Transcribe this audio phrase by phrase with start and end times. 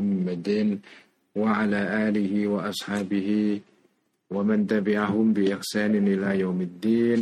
[0.00, 0.48] محمد
[1.36, 3.28] وعلى آله وأصحابه
[4.30, 7.20] ومن تبعهم بإحسان إلى يوم الدين.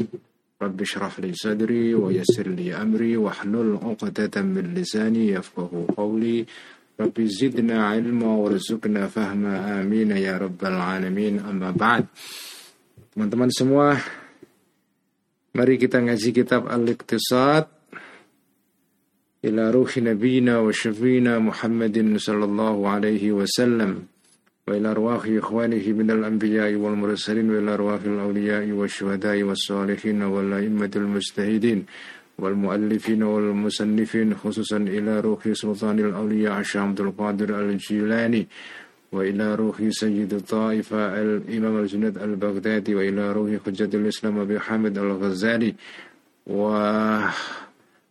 [0.59, 6.47] رب اشرح لي صدري ويسر لي أمري واحلل عقدة من لساني يفقه قولي.
[6.99, 9.55] رب زدنا علما وارزقنا فهما.
[9.83, 11.39] آمين يا رب العالمين.
[11.47, 12.05] أما بعد
[13.15, 13.99] teman-teman semua
[15.55, 17.78] mari kita ngaji kitab Al-Iqtisad.
[19.45, 24.03] إلى روح نبينا وشفينا محمد صلى الله عليه وسلم
[24.69, 31.85] وإلى أرواح إخوانه من الأنبياء والمرسلين وإلى أرواح الأولياء والشهداء والصالحين والأئمة المجتهدين
[32.39, 38.47] والمؤلفين والمصنفين خصوصا إلى روح سلطان الأولياء الشيخ عبد القادر الجيلاني
[39.13, 45.75] وإلى روح سيد الطائفة الإمام الجنيد البغدادي وإلى روح حجة الإسلام أبي حامد الغزالي
[46.47, 46.63] و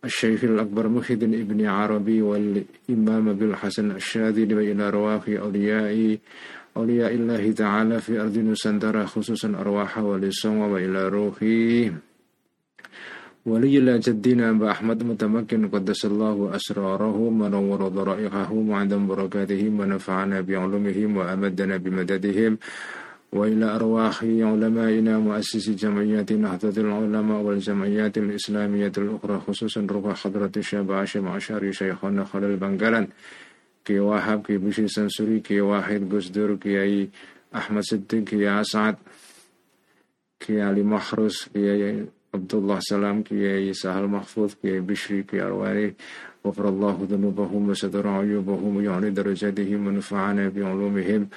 [0.07, 6.19] الشيخ الأكبر محي ابن عربي والإمام أبي الحسن الشاذلي وإلى رواح أولياء
[6.77, 11.93] أولياء الله تعالى في أرض نسندرة خصوصا أرواح ولسوم وإلى روحي
[13.47, 21.17] ولي الله جدنا أبا أحمد متمكن قدس الله أسراره ونور ضرائحه وعدم بركاتهم ونفعنا بعلومهم
[21.17, 22.53] وأمدنا بمددهم
[23.34, 31.28] وإلى أرواح علمائنا مؤسسي جمعيات نهضة العلماء والجمعيات الإسلامية الأخرى خصوصا روح حضرة الشاب عاشم
[31.28, 33.08] عشاري شيخنا خلال بنغالان
[33.86, 37.10] كي واحد كي بشي سنسوري كي واحد قصدر كي
[37.56, 38.96] أحمد صدق كي أسعد
[40.40, 42.06] كي علي محرس كي
[42.80, 45.94] سلام كي أي سهل محفوظ كي بشري كي أرواري
[46.48, 51.28] غفر الله ذنوبهم وستر عيوبهم ويعني درجاتهم ونفعنا بعلومهم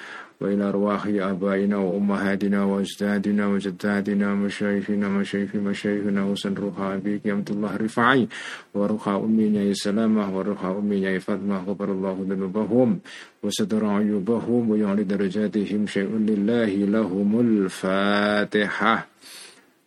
[0.41, 8.27] وإلى أرواح آبائنا وأمهاتنا وأجدادنا وجداتنا ومشايخنا ومشايخ مشايخنا وسن روح أبيك يا الله رفعي
[8.73, 12.99] وروح أمي يا سلامة وروح أمي يا فاطمة غفر الله ذنوبهم
[13.43, 16.65] وستر عيوبهم ويعلي درجاتهم شيء لله
[16.95, 19.10] لهم الفاتحة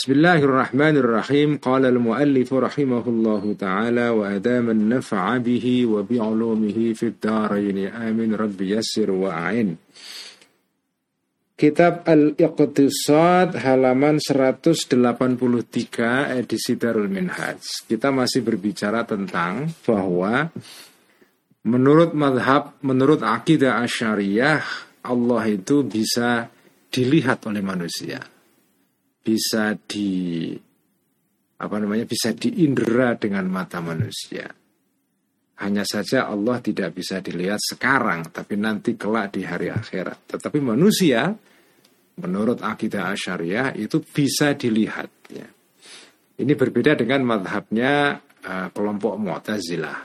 [0.00, 7.78] بسم الله الرحمن الرحيم قال المؤلف رحمه الله تعالى وأدام النفع به وبعلومه في الدارين
[7.96, 9.76] آمين رب يسر وأعين
[11.56, 14.84] Kitab Al-Iqtisad halaman 183
[16.44, 17.88] edisi Darul Minhaj.
[17.88, 20.52] Kita masih berbicara tentang bahwa
[21.64, 24.60] menurut madhab, menurut akidah asyariyah,
[25.08, 26.52] Allah itu bisa
[26.92, 28.29] dilihat oleh manusia
[29.21, 30.51] bisa di
[31.61, 34.49] apa namanya bisa diindera dengan mata manusia.
[35.61, 40.33] Hanya saja Allah tidak bisa dilihat sekarang, tapi nanti kelak di hari akhirat.
[40.33, 41.29] Tetapi manusia,
[42.17, 45.13] menurut akidah asyariah itu bisa dilihat.
[45.29, 45.45] Ya.
[46.41, 50.01] Ini berbeda dengan madhabnya uh, kelompok Mu'tazilah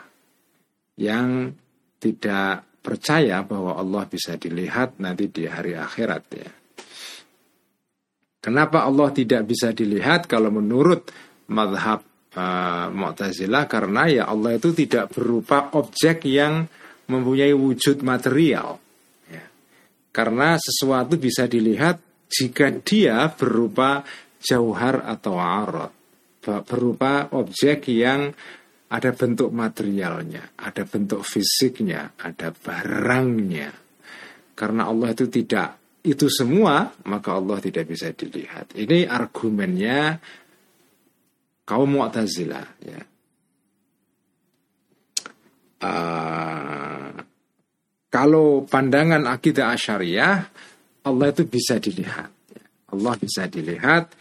[1.00, 1.56] yang
[1.96, 6.50] tidak percaya bahwa Allah bisa dilihat nanti di hari akhirat ya.
[8.46, 11.10] Kenapa Allah tidak bisa dilihat kalau menurut
[11.50, 11.98] madhab
[12.38, 16.62] uh, Mu'tazilah karena ya Allah itu tidak berupa objek yang
[17.10, 18.78] mempunyai wujud material.
[19.26, 19.42] Ya.
[20.14, 21.98] Karena sesuatu bisa dilihat
[22.30, 24.06] jika dia berupa
[24.38, 25.90] jauhar atau arot,
[26.70, 28.30] berupa objek yang
[28.94, 33.74] ada bentuk materialnya, ada bentuk fisiknya, ada barangnya.
[34.54, 38.78] Karena Allah itu tidak itu semua maka Allah tidak bisa dilihat.
[38.78, 40.22] Ini argumennya
[41.66, 43.02] kaum Mu'tazilah ya.
[45.76, 47.12] Uh,
[48.08, 50.46] kalau pandangan akidah asyariah
[51.04, 52.32] Allah itu bisa dilihat.
[52.54, 52.64] Ya.
[52.94, 54.14] Allah bisa dilihat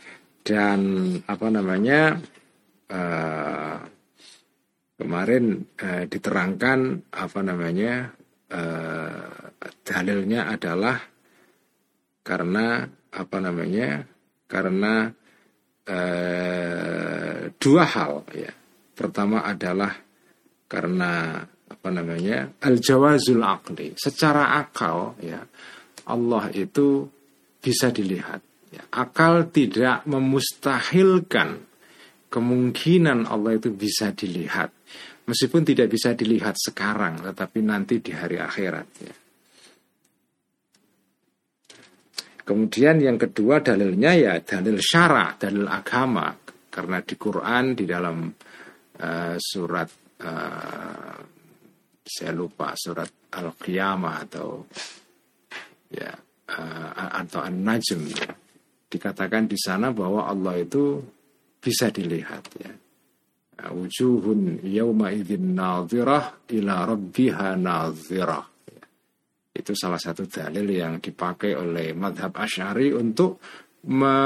[0.45, 0.81] dan
[1.25, 2.19] apa namanya
[2.91, 3.77] uh,
[4.99, 8.13] kemarin uh, diterangkan apa namanya
[8.51, 11.14] uh, dalilnya adalah
[12.25, 14.01] karena apa namanya
[14.49, 15.13] karena
[15.85, 18.49] eh, dua hal ya.
[18.95, 19.93] Pertama adalah
[20.65, 25.43] karena apa namanya al jawazul akli secara akal ya
[26.09, 27.05] Allah itu
[27.59, 28.41] bisa dilihat
[28.71, 31.61] ya, akal tidak memustahilkan
[32.31, 34.71] kemungkinan Allah itu bisa dilihat.
[35.25, 39.15] Meskipun tidak bisa dilihat sekarang tetapi nanti di hari akhirat ya
[42.45, 46.29] Kemudian yang kedua dalilnya ya dalil syara, dalil agama.
[46.69, 48.29] Karena di Quran di dalam
[49.01, 49.89] uh, surat
[50.21, 51.17] uh,
[52.05, 54.61] saya lupa surat Al-Qiyamah atau
[55.89, 56.13] ya
[56.53, 58.01] uh, atau An-Najm
[58.85, 61.01] dikatakan di sana bahwa Allah itu
[61.57, 62.71] bisa dilihat ya.
[63.65, 68.54] Wujuhun yawma idzin nadhirah ila rabbiha nadhirah.
[69.55, 73.39] Itu salah satu dalil yang dipakai oleh madhab Ash'ari untuk
[73.87, 74.17] me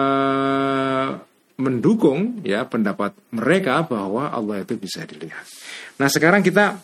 [1.59, 5.43] mendukung ya pendapat mereka bahwa Allah itu bisa dilihat.
[5.99, 6.79] Nah sekarang kita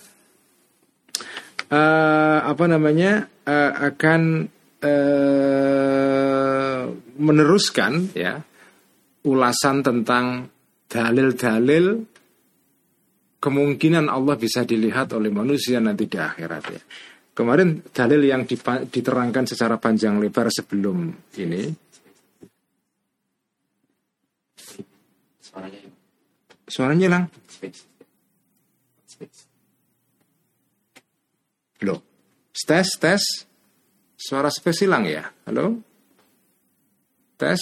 [1.72, 4.52] uh, apa namanya uh, akan
[4.84, 6.82] uh,
[7.16, 8.44] meneruskan ya
[9.24, 10.52] ulasan tentang
[10.92, 12.04] dalil-dalil
[13.40, 16.82] kemungkinan Allah bisa dilihat oleh manusia nanti di akhirat ya.
[17.36, 18.48] Kemarin dalil yang
[18.88, 21.68] diterangkan secara panjang lebar sebelum ini
[25.44, 25.80] Suaranya
[26.66, 27.26] Suaranya hilang.
[31.86, 32.00] Loh,
[32.52, 33.24] tes tes.
[34.18, 35.30] Suara space hilang ya?
[35.46, 35.80] Halo?
[37.38, 37.62] Tes.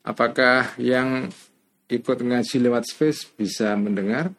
[0.00, 1.28] Apakah yang
[1.92, 4.32] ikut ngaji lewat space bisa mendengar?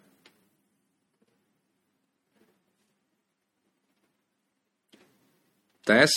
[5.81, 6.13] Tes.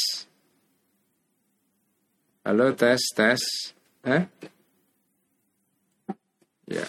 [2.45, 3.41] Halo, tes, tes.
[4.05, 4.29] Eh?
[6.69, 6.85] Ya.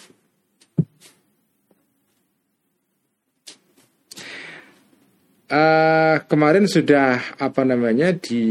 [5.46, 8.44] Uh, kemarin sudah apa namanya di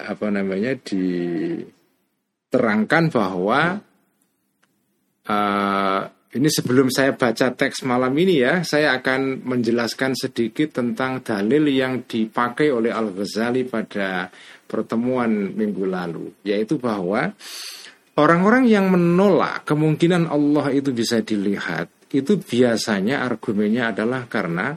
[0.00, 1.68] apa namanya diterangkan
[3.12, 3.82] bahwa
[5.28, 11.70] uh, ini sebelum saya baca teks malam ini ya, saya akan menjelaskan sedikit tentang dalil
[11.70, 14.34] yang dipakai oleh Al-Ghazali pada
[14.66, 17.30] pertemuan minggu lalu, yaitu bahwa
[18.18, 24.74] orang-orang yang menolak kemungkinan Allah itu bisa dilihat, itu biasanya argumennya adalah karena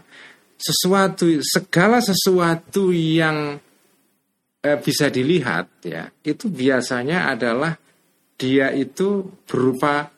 [0.62, 3.58] sesuatu segala sesuatu yang
[4.62, 7.74] eh, bisa dilihat ya, itu biasanya adalah
[8.38, 10.14] dia itu berupa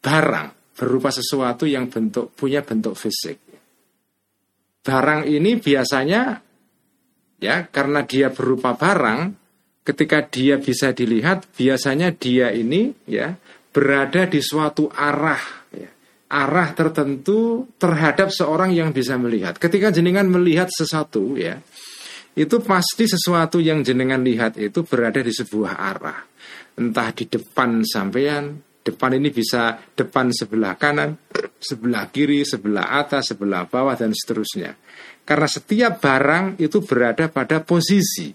[0.00, 3.36] barang berupa sesuatu yang bentuk punya bentuk fisik.
[4.80, 6.40] Barang ini biasanya
[7.36, 9.36] ya karena dia berupa barang,
[9.84, 13.36] ketika dia bisa dilihat biasanya dia ini ya
[13.76, 15.92] berada di suatu arah ya,
[16.32, 19.60] arah tertentu terhadap seorang yang bisa melihat.
[19.60, 21.60] Ketika jenengan melihat sesuatu ya,
[22.32, 26.24] itu pasti sesuatu yang jenengan lihat itu berada di sebuah arah.
[26.80, 31.20] Entah di depan sampean, Depan ini bisa depan sebelah kanan,
[31.60, 34.72] sebelah kiri, sebelah atas, sebelah bawah, dan seterusnya.
[35.20, 38.32] Karena setiap barang itu berada pada posisi.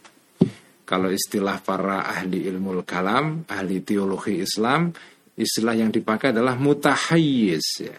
[0.86, 4.94] Kalau istilah para ahli ilmu kalam, ahli teologi Islam,
[5.34, 7.68] istilah yang dipakai adalah mutahayyiz.
[7.82, 7.98] Ya.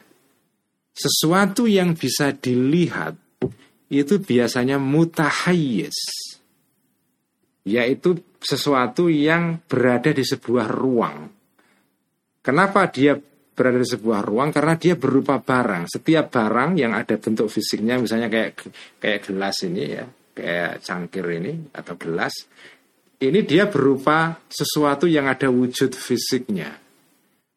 [0.94, 3.18] Sesuatu yang bisa dilihat
[3.90, 5.98] itu biasanya mutahayyiz.
[7.66, 11.35] Yaitu sesuatu yang berada di sebuah ruang
[12.46, 13.18] Kenapa dia
[13.58, 14.54] berada di sebuah ruang?
[14.54, 15.90] Karena dia berupa barang.
[15.90, 18.70] Setiap barang yang ada bentuk fisiknya, misalnya kayak
[19.02, 22.46] kayak gelas ini ya, kayak cangkir ini atau gelas,
[23.18, 26.70] ini dia berupa sesuatu yang ada wujud fisiknya,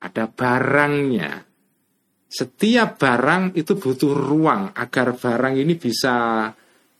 [0.01, 1.45] ada barangnya.
[2.25, 6.49] Setiap barang itu butuh ruang agar barang ini bisa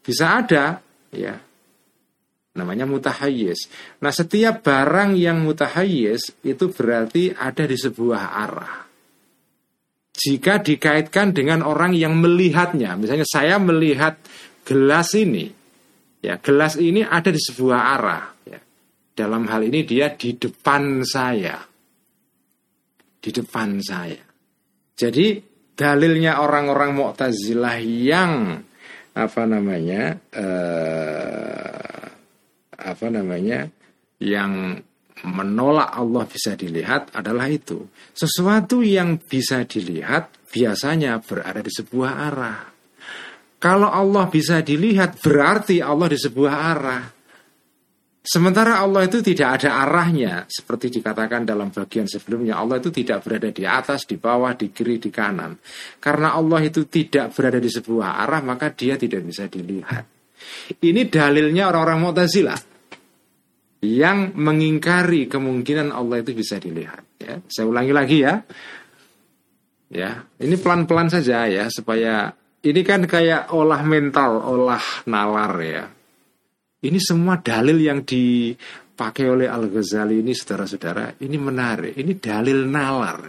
[0.06, 0.78] bisa ada,
[1.10, 1.49] ya
[2.60, 3.72] namanya mutahayyiz.
[4.04, 8.76] Nah, setiap barang yang mutahayyiz itu berarti ada di sebuah arah.
[10.20, 14.20] Jika dikaitkan dengan orang yang melihatnya, misalnya saya melihat
[14.68, 15.48] gelas ini,
[16.20, 18.26] ya gelas ini ada di sebuah arah.
[18.44, 18.60] Ya.
[19.16, 21.56] Dalam hal ini dia di depan saya,
[23.24, 24.20] di depan saya.
[25.00, 25.40] Jadi
[25.80, 28.60] dalilnya orang-orang Mu'tazilah yang
[29.16, 31.99] apa namanya eh,
[32.80, 33.68] apa namanya
[34.20, 34.80] yang
[35.26, 37.88] menolak Allah bisa dilihat adalah itu.
[38.16, 42.60] Sesuatu yang bisa dilihat biasanya berada di sebuah arah.
[43.60, 47.04] Kalau Allah bisa dilihat berarti Allah di sebuah arah.
[48.20, 53.50] Sementara Allah itu tidak ada arahnya seperti dikatakan dalam bagian sebelumnya Allah itu tidak berada
[53.50, 55.58] di atas, di bawah, di kiri, di kanan.
[55.98, 60.19] Karena Allah itu tidak berada di sebuah arah maka dia tidak bisa dilihat.
[60.80, 62.60] Ini dalilnya orang-orang Mu'tazilah
[63.84, 67.04] yang mengingkari kemungkinan Allah itu bisa dilihat.
[67.20, 68.44] Ya, saya ulangi lagi ya.
[69.90, 72.30] Ya, ini pelan-pelan saja ya supaya
[72.62, 75.84] ini kan kayak olah mental, olah nalar ya.
[76.80, 81.96] Ini semua dalil yang dipakai oleh Al Ghazali ini, saudara-saudara, ini menarik.
[81.96, 83.20] Ini dalil nalar,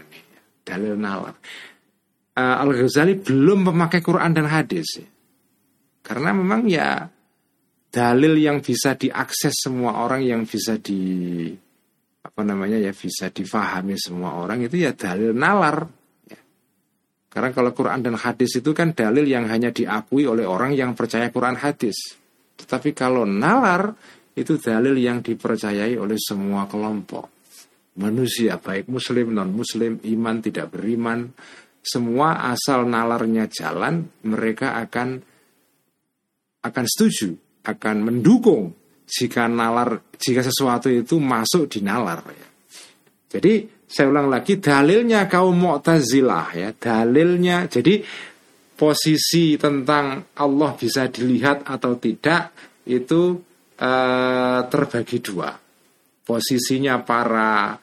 [0.63, 1.35] dalil nalar.
[2.37, 5.03] Uh, Al Ghazali belum memakai Quran dan hadis,
[6.01, 7.07] karena memang ya
[7.91, 11.51] dalil yang bisa diakses semua orang yang bisa di
[12.21, 15.89] apa namanya ya bisa difahami semua orang itu ya dalil nalar.
[16.29, 16.41] Ya.
[17.33, 21.33] Karena kalau Quran dan hadis itu kan dalil yang hanya diakui oleh orang yang percaya
[21.33, 21.97] Quran hadis.
[22.61, 23.97] Tetapi kalau nalar
[24.37, 27.41] itu dalil yang dipercayai oleh semua kelompok
[27.99, 31.29] manusia baik muslim non muslim iman tidak beriman
[31.81, 35.21] semua asal nalarnya jalan mereka akan
[36.61, 37.33] akan setuju
[37.65, 38.73] akan mendukung
[39.05, 42.49] jika nalar jika sesuatu itu masuk di nalar ya.
[43.31, 48.03] Jadi saya ulang lagi dalilnya kaum Mu'tazilah ya dalilnya jadi
[48.79, 52.55] posisi tentang Allah bisa dilihat atau tidak
[52.89, 53.37] itu
[53.77, 55.53] uh, terbagi dua.
[56.25, 57.75] Posisinya para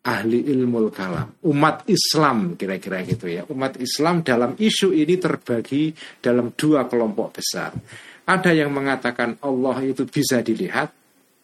[0.00, 3.44] ahli ilmu kalam, umat Islam kira-kira gitu ya.
[3.52, 5.92] Umat Islam dalam isu ini terbagi
[6.24, 7.76] dalam dua kelompok besar.
[8.24, 10.88] Ada yang mengatakan Allah itu bisa dilihat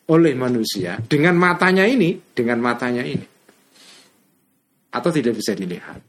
[0.07, 3.27] oleh manusia dengan matanya ini, dengan matanya ini.
[4.95, 6.01] Atau tidak bisa dilihat.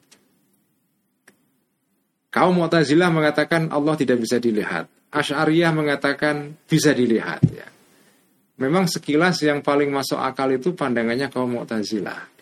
[2.32, 4.88] Kaum Mu'tazilah mengatakan Allah tidak bisa dilihat.
[5.12, 7.68] Asy'ariyah mengatakan bisa dilihat ya.
[8.58, 12.37] Memang sekilas yang paling masuk akal itu pandangannya kaum Mu'tazilah.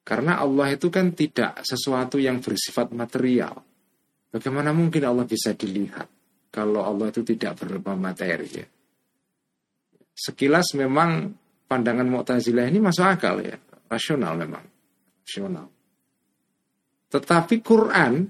[0.00, 3.54] Karena Allah itu kan tidak sesuatu yang bersifat material.
[4.30, 6.08] Bagaimana mungkin Allah bisa dilihat
[6.50, 8.66] kalau Allah itu tidak berupa materi ya.
[10.14, 11.32] Sekilas memang
[11.70, 13.56] pandangan Mu'tazilah ini masuk akal ya,
[13.88, 14.64] rasional memang.
[15.24, 15.66] Rasional.
[17.10, 18.26] Tetapi Quran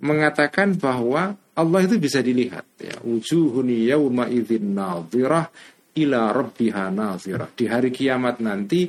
[0.00, 4.72] mengatakan bahwa Allah itu bisa dilihat ya wujuhun yauma idzin
[5.90, 6.84] ila rabbiha
[7.52, 8.88] di hari kiamat nanti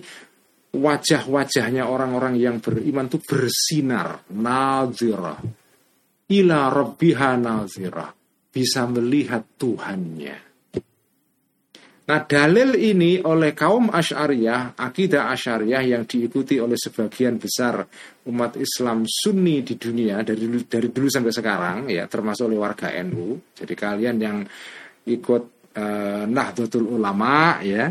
[0.72, 5.40] wajah-wajahnya orang-orang yang beriman itu bersinar nadhirah
[6.32, 8.10] ila rabbiha nadhirah
[8.52, 10.52] bisa melihat Tuhannya.
[12.02, 17.88] Nah dalil ini oleh kaum Asy'ariyah, akidah Asy'ariyah yang diikuti oleh sebagian besar
[18.28, 23.40] umat Islam Sunni di dunia dari dari dulu sampai sekarang ya termasuk oleh warga NU.
[23.56, 24.38] Jadi kalian yang
[25.08, 25.44] ikut
[25.78, 27.88] uh, Nahdlatul Ulama ya,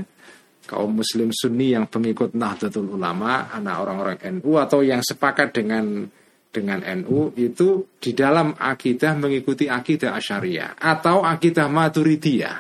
[0.71, 6.07] kaum muslim Sunni yang pengikut Nahdlatul Ulama, anak orang-orang NU atau yang sepakat dengan
[6.51, 12.57] dengan NU itu di dalam akidah mengikuti akidah Asy'ariyah atau akidah Maturidiyah.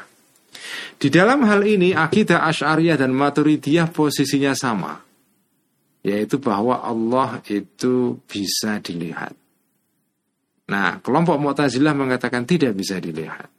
[0.98, 4.98] Di dalam hal ini akidah Asy'ariyah dan Maturidiyah posisinya sama.
[6.02, 9.36] Yaitu bahwa Allah itu bisa dilihat.
[10.70, 13.50] Nah, kelompok Mu'tazilah mengatakan tidak bisa dilihat.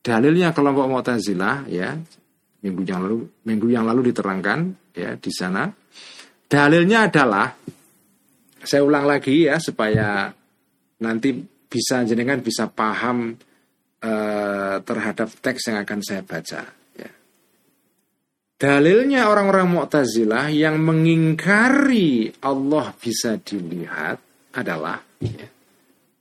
[0.00, 2.00] Dalilnya kelompok Mu'tazilah ya,
[2.58, 4.58] minggu yang lalu minggu yang lalu diterangkan
[4.94, 5.70] ya di sana.
[6.48, 7.46] Dalilnya adalah
[8.64, 10.32] saya ulang lagi ya supaya
[11.04, 11.30] nanti
[11.68, 13.36] bisa jenengan bisa paham
[14.02, 16.62] uh, terhadap teks yang akan saya baca.
[16.96, 17.10] Ya.
[18.58, 24.18] Dalilnya orang-orang Mu'tazilah yang mengingkari Allah bisa dilihat
[24.56, 25.46] adalah ya,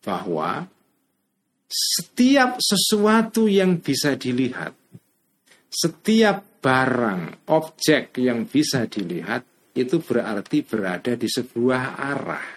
[0.03, 0.67] bahwa
[1.67, 4.71] setiap sesuatu yang bisa dilihat,
[5.67, 12.47] setiap barang, objek yang bisa dilihat itu berarti berada di sebuah arah.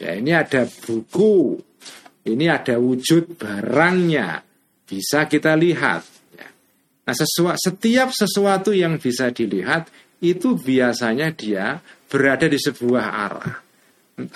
[0.00, 1.60] Ya, ini ada buku
[2.28, 4.44] ini ada wujud barangnya
[4.84, 6.04] bisa kita lihat.
[6.36, 6.48] Ya.
[7.08, 9.88] Nah, sesuatu, setiap sesuatu yang bisa dilihat
[10.20, 11.80] itu biasanya dia
[12.12, 13.56] berada di sebuah arah.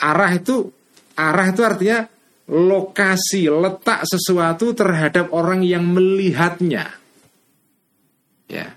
[0.00, 0.64] Arah itu
[1.20, 2.08] arah itu artinya
[2.48, 6.92] lokasi letak sesuatu terhadap orang yang melihatnya.
[8.48, 8.76] Ya.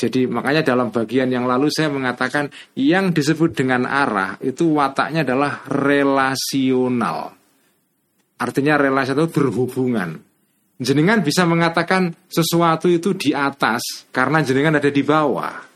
[0.00, 5.60] Jadi makanya dalam bagian yang lalu saya mengatakan yang disebut dengan arah itu wataknya adalah
[5.68, 7.36] relasional.
[8.40, 10.16] Artinya relasi itu berhubungan.
[10.80, 15.68] Jenengan bisa mengatakan sesuatu itu di atas karena jenengan ada di bawah.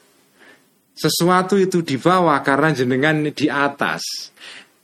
[0.97, 4.01] Sesuatu itu di bawah karena jenengan di atas.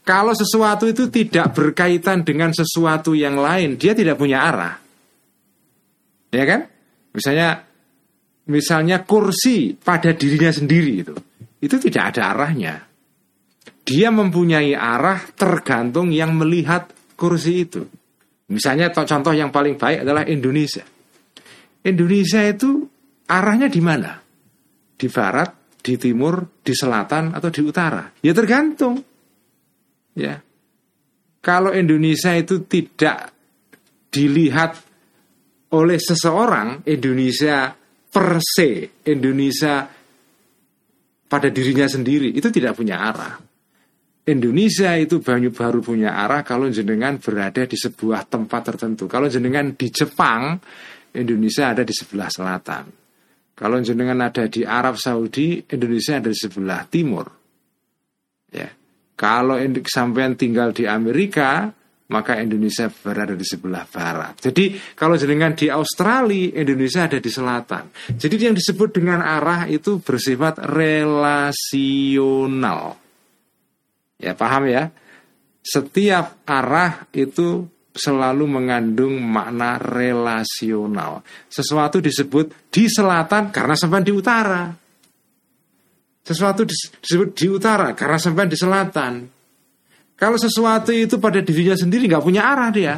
[0.01, 4.75] Kalau sesuatu itu tidak berkaitan dengan sesuatu yang lain, dia tidak punya arah.
[6.31, 6.61] Ya kan?
[7.13, 7.67] Misalnya
[8.49, 11.15] misalnya kursi pada dirinya sendiri itu.
[11.61, 12.75] Itu tidak ada arahnya.
[13.85, 16.89] Dia mempunyai arah tergantung yang melihat
[17.19, 17.85] kursi itu.
[18.51, 20.83] Misalnya contoh yang paling baik adalah Indonesia.
[21.85, 22.87] Indonesia itu
[23.29, 24.19] arahnya di mana?
[24.97, 28.05] Di barat, di timur, di selatan atau di utara?
[28.21, 29.10] Ya tergantung.
[30.21, 30.37] Ya.
[31.41, 33.33] Kalau Indonesia itu tidak
[34.13, 34.77] dilihat
[35.73, 37.73] oleh seseorang Indonesia
[38.11, 39.87] per se, Indonesia
[41.31, 43.39] pada dirinya sendiri itu tidak punya arah.
[44.27, 49.09] Indonesia itu banyak baru punya arah kalau jenengan berada di sebuah tempat tertentu.
[49.09, 50.61] Kalau jenengan di Jepang,
[51.17, 52.85] Indonesia ada di sebelah selatan.
[53.57, 57.27] Kalau jenengan ada di Arab Saudi, Indonesia ada di sebelah timur.
[58.51, 58.69] Ya.
[59.21, 61.69] Kalau sampean tinggal di Amerika,
[62.09, 64.41] maka Indonesia berada di sebelah barat.
[64.41, 67.93] Jadi kalau jenengan di Australia, Indonesia ada di selatan.
[68.17, 72.01] Jadi yang disebut dengan arah itu bersifat relasional.
[74.17, 74.89] Ya paham ya?
[75.61, 81.21] Setiap arah itu selalu mengandung makna relasional.
[81.53, 84.73] Sesuatu disebut di selatan karena sampai di utara.
[86.21, 89.13] Sesuatu disebut di utara karena sampai di selatan.
[90.15, 92.95] Kalau sesuatu itu pada dirinya sendiri nggak punya arah dia.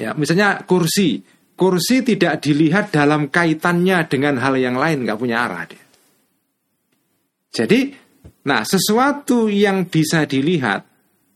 [0.00, 1.20] Ya, misalnya kursi.
[1.58, 5.84] Kursi tidak dilihat dalam kaitannya dengan hal yang lain nggak punya arah dia.
[7.52, 7.90] Jadi,
[8.46, 10.88] nah sesuatu yang bisa dilihat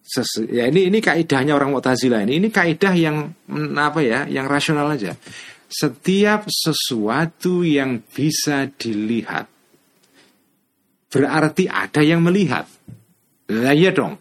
[0.03, 2.43] Sesu, ya ini ini kaidahnya orang Mu'tazilah ini.
[2.43, 4.27] Ini kaidah yang mm, apa ya?
[4.27, 5.15] Yang rasional aja.
[5.71, 9.47] Setiap sesuatu yang bisa dilihat
[11.13, 12.65] berarti ada yang melihat.
[13.53, 14.17] Nah, iya dong.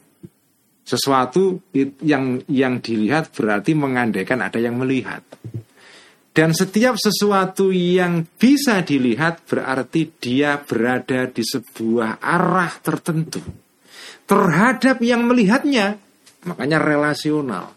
[0.83, 1.71] Sesuatu
[2.03, 5.23] yang yang dilihat berarti mengandaikan ada yang melihat.
[6.31, 13.39] Dan setiap sesuatu yang bisa dilihat berarti dia berada di sebuah arah tertentu
[14.27, 15.99] terhadap yang melihatnya.
[16.47, 17.75] Makanya relasional.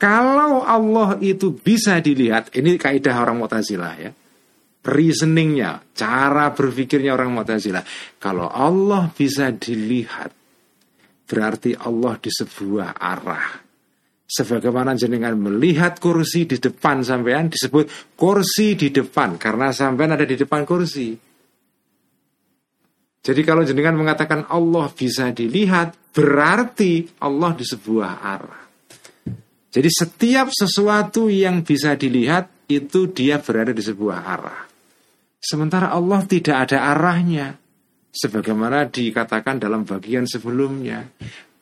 [0.00, 4.10] Kalau Allah itu bisa dilihat, ini kaidah orang Mu'tazilah ya.
[4.80, 7.84] Reasoningnya, cara berpikirnya orang Mu'tazilah.
[8.16, 10.32] Kalau Allah bisa dilihat,
[11.28, 13.60] berarti Allah di sebuah arah.
[14.30, 20.38] Sebagaimana jenengan melihat kursi di depan sampean disebut kursi di depan karena sampean ada di
[20.38, 21.12] depan kursi.
[23.20, 28.62] Jadi kalau jenengan mengatakan Allah bisa dilihat, berarti Allah di sebuah arah.
[29.68, 34.69] Jadi setiap sesuatu yang bisa dilihat itu dia berada di sebuah arah.
[35.40, 37.56] Sementara Allah tidak ada arahnya.
[38.12, 41.08] Sebagaimana dikatakan dalam bagian sebelumnya.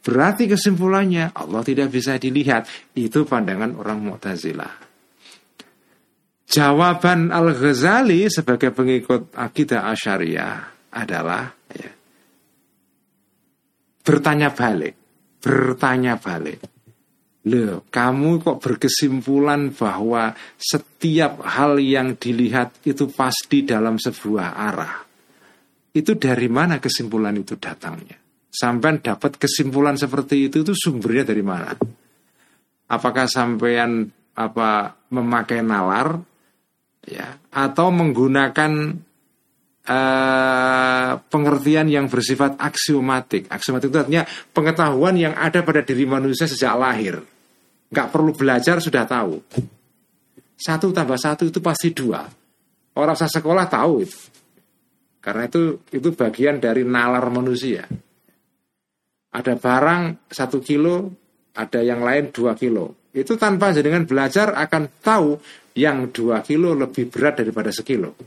[0.03, 2.67] Berarti kesimpulannya Allah tidak bisa dilihat.
[2.99, 4.89] Itu pandangan orang Mu'tazilah.
[6.49, 10.57] Jawaban Al-Ghazali sebagai pengikut akidah Asyariah
[10.97, 11.93] adalah ya,
[14.01, 14.97] bertanya balik,
[15.45, 16.78] bertanya balik.
[17.49, 24.97] Loh, kamu kok berkesimpulan bahwa setiap hal yang dilihat itu pasti dalam sebuah arah.
[25.97, 28.21] Itu dari mana kesimpulan itu datangnya?
[28.53, 31.73] Sampai dapat kesimpulan seperti itu itu sumbernya dari mana?
[32.89, 34.09] Apakah sampean
[34.39, 36.21] apa memakai nalar
[37.05, 38.73] ya atau menggunakan
[39.89, 43.49] uh, pengertian yang bersifat aksiomatik.
[43.49, 47.38] Aksiomatik itu artinya pengetahuan yang ada pada diri manusia sejak lahir.
[47.89, 49.41] Nggak perlu belajar sudah tahu.
[50.59, 52.27] Satu tambah satu itu pasti dua.
[52.99, 54.19] Orang saya sekolah tahu itu.
[55.23, 57.87] Karena itu itu bagian dari nalar manusia.
[59.29, 61.15] Ada barang satu kilo,
[61.55, 63.09] ada yang lain dua kilo.
[63.15, 65.39] Itu tanpa dengan belajar akan tahu
[65.79, 68.19] yang dua kilo lebih berat daripada sekilo.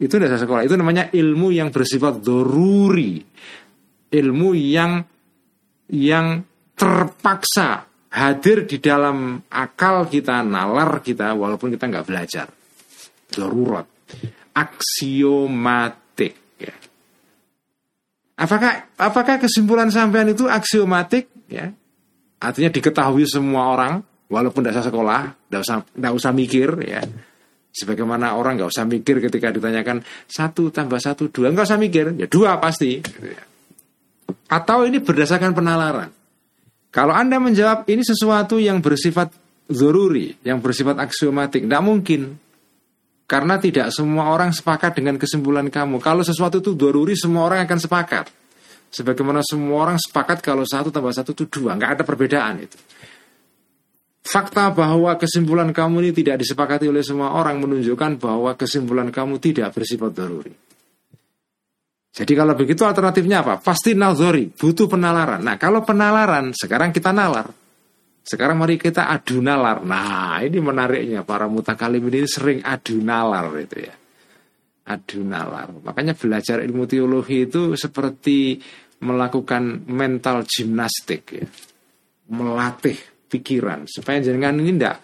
[0.00, 0.64] Itu dasar sekolah.
[0.64, 3.20] Itu namanya ilmu yang bersifat doruri.
[4.10, 5.02] Ilmu yang
[5.90, 6.40] yang
[6.72, 12.46] terpaksa hadir di dalam akal kita, nalar kita, walaupun kita nggak belajar.
[13.30, 13.86] Darurat.
[14.54, 16.34] Aksiomatik.
[16.58, 16.74] Ya.
[18.34, 21.30] Apakah apakah kesimpulan sampean itu aksiomatik?
[21.46, 21.70] Ya.
[22.42, 27.02] Artinya diketahui semua orang, walaupun tidak sekolah, tidak usah, tidak usah mikir, ya
[27.70, 32.26] Sebagaimana orang nggak usah mikir ketika ditanyakan satu tambah satu dua nggak usah mikir ya
[32.26, 32.98] dua pasti.
[34.50, 36.10] Atau ini berdasarkan penalaran.
[36.90, 39.30] Kalau anda menjawab ini sesuatu yang bersifat
[39.70, 42.34] zururi, yang bersifat aksiomatik, tidak mungkin.
[43.30, 46.02] Karena tidak semua orang sepakat dengan kesimpulan kamu.
[46.02, 48.26] Kalau sesuatu itu zururi, semua orang akan sepakat.
[48.90, 52.74] Sebagaimana semua orang sepakat kalau satu tambah satu itu dua, nggak ada perbedaan itu.
[54.26, 59.78] Fakta bahwa kesimpulan kamu ini tidak disepakati oleh semua orang menunjukkan bahwa kesimpulan kamu tidak
[59.78, 60.50] bersifat daruri.
[62.10, 63.62] Jadi kalau begitu alternatifnya apa?
[63.62, 65.46] Pasti nalzori, butuh penalaran.
[65.46, 67.46] Nah kalau penalaran, sekarang kita nalar.
[68.26, 69.86] Sekarang mari kita adu nalar.
[69.86, 73.94] Nah ini menariknya, para mutakalim ini sering adu nalar itu ya.
[74.90, 75.70] Adu nalar.
[75.70, 78.58] Makanya belajar ilmu teologi itu seperti
[79.06, 81.46] melakukan mental gimnastik ya.
[82.30, 82.98] Melatih
[83.30, 84.96] pikiran supaya jangan ini ndak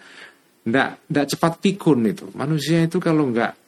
[0.67, 2.27] ndak ndak cepat pikun itu.
[2.35, 3.66] Manusia itu kalau nggak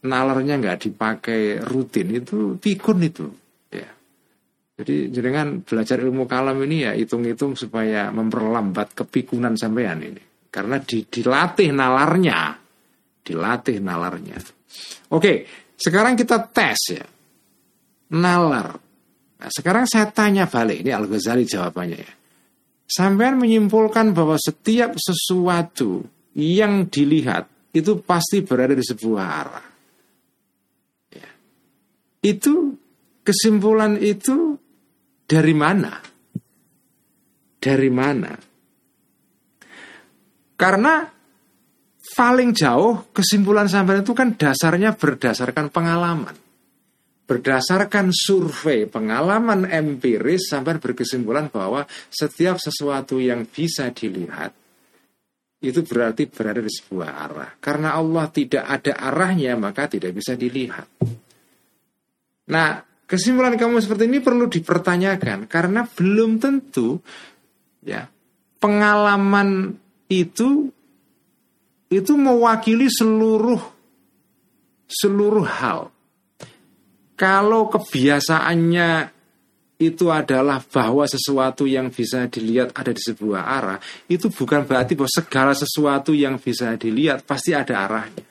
[0.00, 3.26] nalarnya nggak dipakai rutin itu pikun itu.
[3.68, 3.90] Ya.
[4.80, 10.22] Jadi jangan belajar ilmu kalam ini ya hitung-hitung supaya memperlambat kepikunan sampean ini.
[10.50, 12.58] Karena di, dilatih nalarnya,
[13.22, 14.40] dilatih nalarnya.
[15.14, 15.46] Oke,
[15.78, 17.06] sekarang kita tes ya.
[18.10, 18.74] Nalar.
[19.40, 22.12] Nah, sekarang saya tanya balik, ini Al-Ghazali jawabannya ya.
[22.90, 26.02] Sampean menyimpulkan bahwa setiap sesuatu
[26.34, 29.69] yang dilihat itu pasti berada di sebuah arah.
[32.20, 32.76] Itu
[33.24, 34.56] kesimpulan itu
[35.24, 35.96] dari mana?
[37.60, 38.32] Dari mana?
[40.60, 41.08] Karena
[42.12, 46.36] paling jauh kesimpulan sampai itu kan dasarnya berdasarkan pengalaman.
[47.24, 54.50] Berdasarkan survei pengalaman empiris sampai berkesimpulan bahwa setiap sesuatu yang bisa dilihat
[55.60, 57.50] itu berarti berada di sebuah arah.
[57.62, 60.88] Karena Allah tidak ada arahnya maka tidak bisa dilihat.
[62.50, 66.98] Nah, kesimpulan kamu seperti ini perlu dipertanyakan karena belum tentu
[67.86, 68.10] ya
[68.60, 69.78] pengalaman
[70.10, 70.68] itu
[71.90, 73.62] itu mewakili seluruh
[74.90, 75.90] seluruh hal.
[77.18, 78.90] Kalau kebiasaannya
[79.80, 83.78] itu adalah bahwa sesuatu yang bisa dilihat ada di sebuah arah,
[84.12, 88.29] itu bukan berarti bahwa segala sesuatu yang bisa dilihat pasti ada arahnya.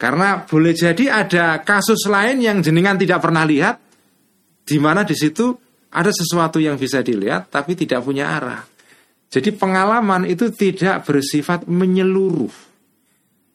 [0.00, 3.76] Karena boleh jadi ada kasus lain yang jenengan tidak pernah lihat,
[4.64, 5.52] di mana di situ
[5.92, 8.64] ada sesuatu yang bisa dilihat tapi tidak punya arah.
[9.28, 12.70] Jadi pengalaman itu tidak bersifat menyeluruh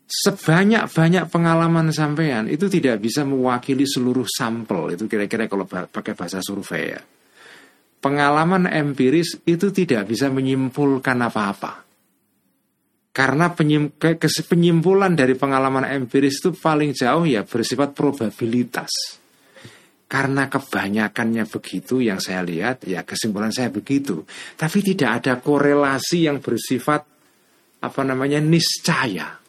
[0.06, 6.94] sebanyak-banyak pengalaman sampean itu tidak bisa mewakili seluruh sampel itu kira-kira kalau pakai bahasa survei
[6.94, 7.02] ya.
[7.98, 11.85] Pengalaman empiris itu tidak bisa menyimpulkan apa-apa.
[13.16, 18.92] Karena penyimpulan dari pengalaman empiris itu paling jauh ya bersifat probabilitas.
[20.06, 24.28] Karena kebanyakannya begitu yang saya lihat ya kesimpulan saya begitu.
[24.60, 27.08] Tapi tidak ada korelasi yang bersifat
[27.80, 29.46] apa namanya niscaya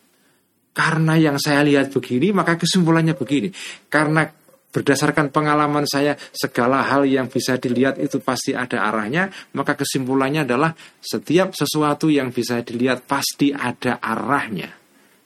[0.77, 3.49] karena yang saya lihat begini, maka kesimpulannya begini.
[3.89, 4.29] Karena
[4.77, 10.77] berdasarkan pengalaman saya, segala hal yang bisa dilihat itu pasti ada arahnya, maka kesimpulannya adalah
[11.01, 14.69] setiap sesuatu yang bisa dilihat pasti ada arahnya.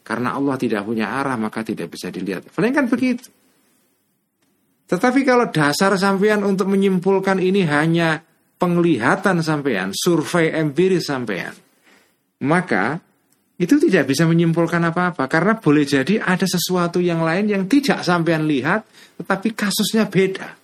[0.06, 2.46] Karena Allah tidak punya arah, maka tidak bisa dilihat.
[2.54, 3.26] Paling kan begitu.
[4.86, 8.22] Tetapi kalau dasar sampean untuk menyimpulkan ini hanya
[8.58, 11.54] penglihatan sampean, survei empiris sampean,
[12.46, 13.02] maka
[13.60, 18.48] itu tidak bisa menyimpulkan apa-apa karena boleh jadi ada sesuatu yang lain yang tidak sampean
[18.48, 18.88] lihat
[19.20, 20.56] tetapi kasusnya beda.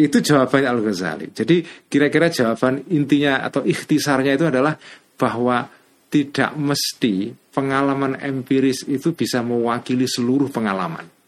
[0.00, 1.32] Itu jawaban Al-Ghazali.
[1.32, 4.76] Jadi kira-kira jawaban intinya atau ikhtisarnya itu adalah
[5.16, 5.68] bahwa
[6.08, 11.19] tidak mesti pengalaman empiris itu bisa mewakili seluruh pengalaman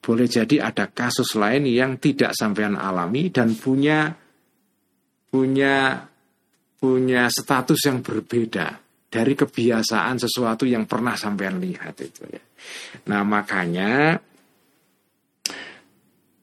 [0.00, 4.08] boleh jadi ada kasus lain yang tidak sampean alami dan punya
[5.28, 6.08] punya
[6.80, 8.80] punya status yang berbeda
[9.12, 12.42] dari kebiasaan sesuatu yang pernah sampean lihat itu ya.
[13.12, 14.16] Nah, makanya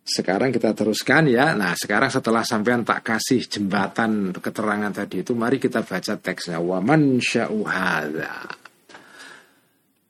[0.06, 1.58] sekarang kita teruskan ya.
[1.58, 6.62] Nah, sekarang setelah sampean tak kasih jembatan keterangan tadi itu, mari kita baca teksnya.
[6.62, 8.67] Waman sya'uhadha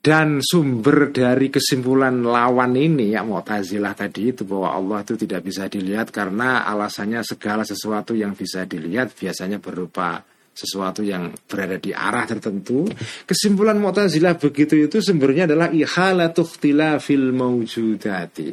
[0.08, 5.68] dan sumber dari kesimpulan lawan ini ya Mu'tazilah tadi itu bahwa Allah itu tidak bisa
[5.68, 10.24] dilihat karena alasannya segala sesuatu yang bisa dilihat biasanya berupa
[10.56, 12.88] sesuatu yang berada di arah tertentu.
[13.28, 18.48] Kesimpulan Mu'tazilah begitu itu sumbernya adalah ihalatu fil mawjudati.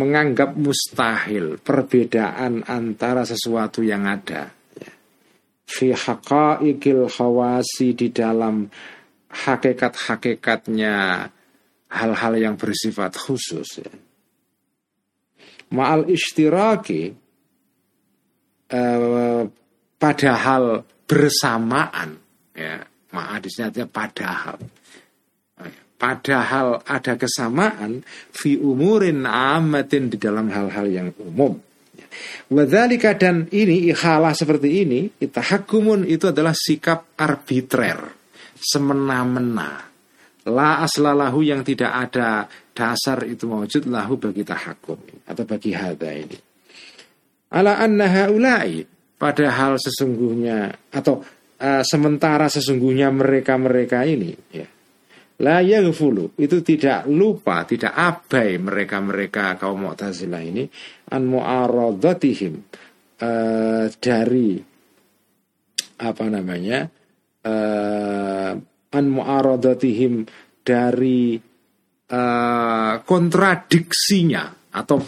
[0.00, 4.48] Menganggap mustahil perbedaan antara sesuatu yang ada.
[4.80, 4.90] Ya.
[5.68, 8.64] Fi haqa'iqil khawasi di dalam
[9.30, 11.28] hakikat-hakikatnya
[11.90, 13.92] hal-hal yang bersifat khusus ya.
[15.66, 17.10] Ma'al istiraki
[18.70, 19.42] eh,
[19.98, 20.64] padahal
[21.06, 22.10] bersamaan
[22.54, 22.82] ya.
[23.06, 24.58] Ma'adisnya artinya padahal.
[25.96, 31.56] Padahal ada kesamaan fi umurin amatin di dalam hal-hal yang umum.
[32.52, 38.15] Wadhalika dan ini ikhalah seperti ini Itahakumun itu adalah sikap arbitrer
[38.56, 39.84] semena-mena.
[40.46, 46.38] La aslalahu yang tidak ada dasar itu wujud lahu bagi tahakum atau bagi hada ini.
[47.50, 48.86] Ala anna haulai
[49.18, 51.18] padahal sesungguhnya atau
[51.58, 54.66] uh, sementara sesungguhnya mereka-mereka ini ya.
[55.36, 60.64] La yaghfulu itu tidak lupa, tidak abai mereka-mereka kaum Mu'tazilah ini
[61.12, 62.54] an mu'aradatihim
[63.20, 64.56] uh, dari
[66.00, 66.88] apa namanya?
[67.46, 68.58] Uh,
[68.90, 70.26] an mu'aradatihim
[70.66, 71.38] dari
[72.10, 74.98] uh, kontradiksinya atau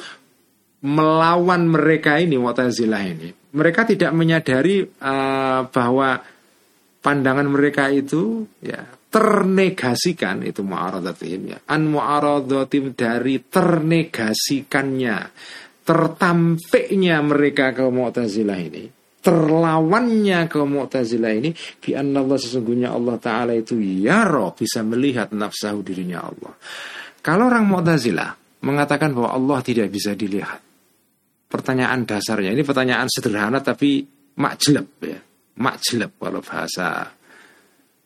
[0.86, 3.28] melawan mereka ini Mu'tazilah ini.
[3.34, 6.22] Mereka tidak menyadari uh, bahwa
[7.02, 15.16] pandangan mereka itu ya ternegasikan itu mu'aradatihim ya an mu'aradatim dari ternegasikannya
[15.88, 21.50] tertampiknya mereka ke Mu'tazilah ini terlawannya ke Mu'tazilah ini
[21.82, 26.54] bi Allah sesungguhnya Allah taala itu yaro bisa melihat nafsahu dirinya Allah
[27.20, 30.62] kalau orang Mu'tazilah mengatakan bahwa Allah tidak bisa dilihat
[31.50, 34.06] pertanyaan dasarnya ini pertanyaan sederhana tapi
[34.38, 35.18] makjeleb ya
[35.58, 37.10] makjeleb kalau bahasa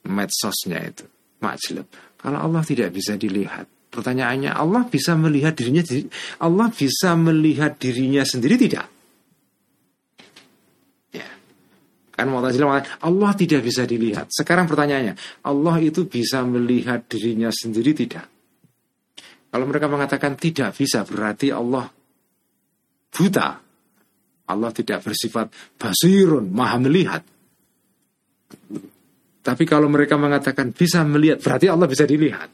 [0.07, 1.07] medsosnya itu
[1.43, 1.87] majlub.
[2.19, 5.83] Kalau Allah tidak bisa dilihat, pertanyaannya Allah bisa melihat dirinya
[6.39, 8.87] Allah bisa melihat dirinya sendiri tidak?
[11.11, 11.27] Ya.
[12.13, 14.29] Kan Mu'tazilah Allah tidak bisa dilihat.
[14.29, 18.29] Sekarang pertanyaannya, Allah itu bisa melihat dirinya sendiri tidak?
[19.53, 21.89] Kalau mereka mengatakan tidak bisa, berarti Allah
[23.13, 23.49] buta.
[24.43, 25.49] Allah tidak bersifat
[25.81, 27.23] basirun, maha melihat.
[29.43, 32.49] Tapi kalau mereka mengatakan bisa melihat, berarti Allah bisa dilihat.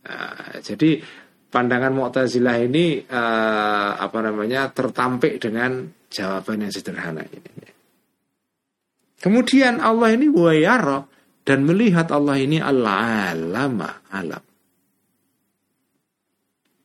[0.00, 1.00] Nah, jadi
[1.48, 7.69] pandangan Mu'tazilah ini uh, apa namanya tertampik dengan jawaban yang sederhana ini.
[9.20, 11.04] Kemudian Allah ini wayara
[11.44, 14.44] dan melihat Allah ini al-alama alam.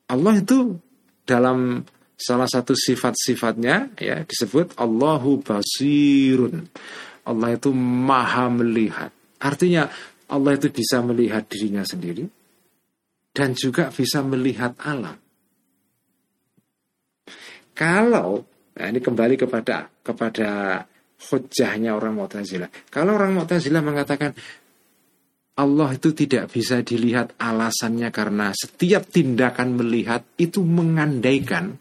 [0.05, 0.75] Allah itu
[1.23, 1.81] dalam
[2.15, 6.67] salah satu sifat-sifatnya ya disebut Allahu basirun.
[7.25, 9.09] Allah itu maha melihat.
[9.41, 9.89] Artinya
[10.29, 12.27] Allah itu bisa melihat dirinya sendiri
[13.31, 15.17] dan juga bisa melihat alam.
[17.75, 18.43] Kalau
[18.75, 20.83] nah ini kembali kepada kepada
[21.31, 22.69] hujahnya orang Mu'tazilah.
[22.93, 24.31] Kalau orang Mu'tazilah mengatakan
[25.55, 31.79] Allah itu tidak bisa dilihat alasannya karena setiap tindakan melihat itu mengandaikan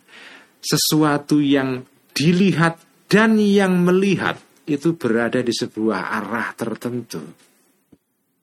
[0.62, 1.83] sesuatu yang
[2.14, 2.78] dilihat
[3.11, 7.20] dan yang melihat itu berada di sebuah arah tertentu.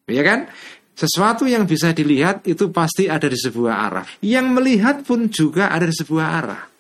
[0.06, 0.52] Ya kan?
[0.92, 4.06] Sesuatu yang bisa dilihat itu pasti ada di sebuah arah.
[4.22, 6.71] Yang melihat pun juga ada di sebuah arah.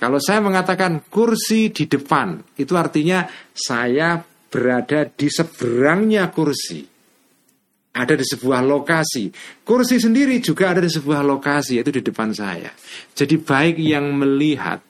[0.00, 4.16] Kalau saya mengatakan kursi di depan, itu artinya saya
[4.48, 6.88] berada di seberangnya kursi.
[7.90, 9.28] Ada di sebuah lokasi.
[9.60, 12.72] Kursi sendiri juga ada di sebuah lokasi, yaitu di depan saya.
[13.12, 14.80] Jadi baik yang melihat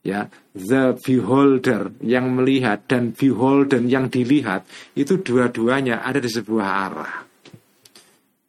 [0.00, 0.24] ya
[0.56, 4.64] the beholder yang melihat dan beholden yang dilihat
[4.96, 7.29] itu dua-duanya ada di sebuah arah.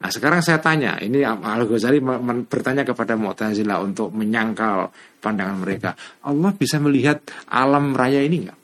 [0.01, 2.01] Nah sekarang saya tanya, ini Al Ghazali
[2.49, 4.89] bertanya kepada Mu'tazilah untuk menyangkal
[5.21, 5.93] pandangan mereka.
[6.25, 7.21] Allah bisa melihat
[7.53, 8.59] alam raya ini enggak?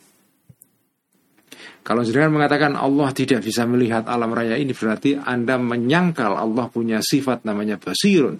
[1.85, 6.99] Kalau jenengan mengatakan Allah tidak bisa melihat alam raya ini berarti Anda menyangkal Allah punya
[6.99, 8.35] sifat namanya basirun,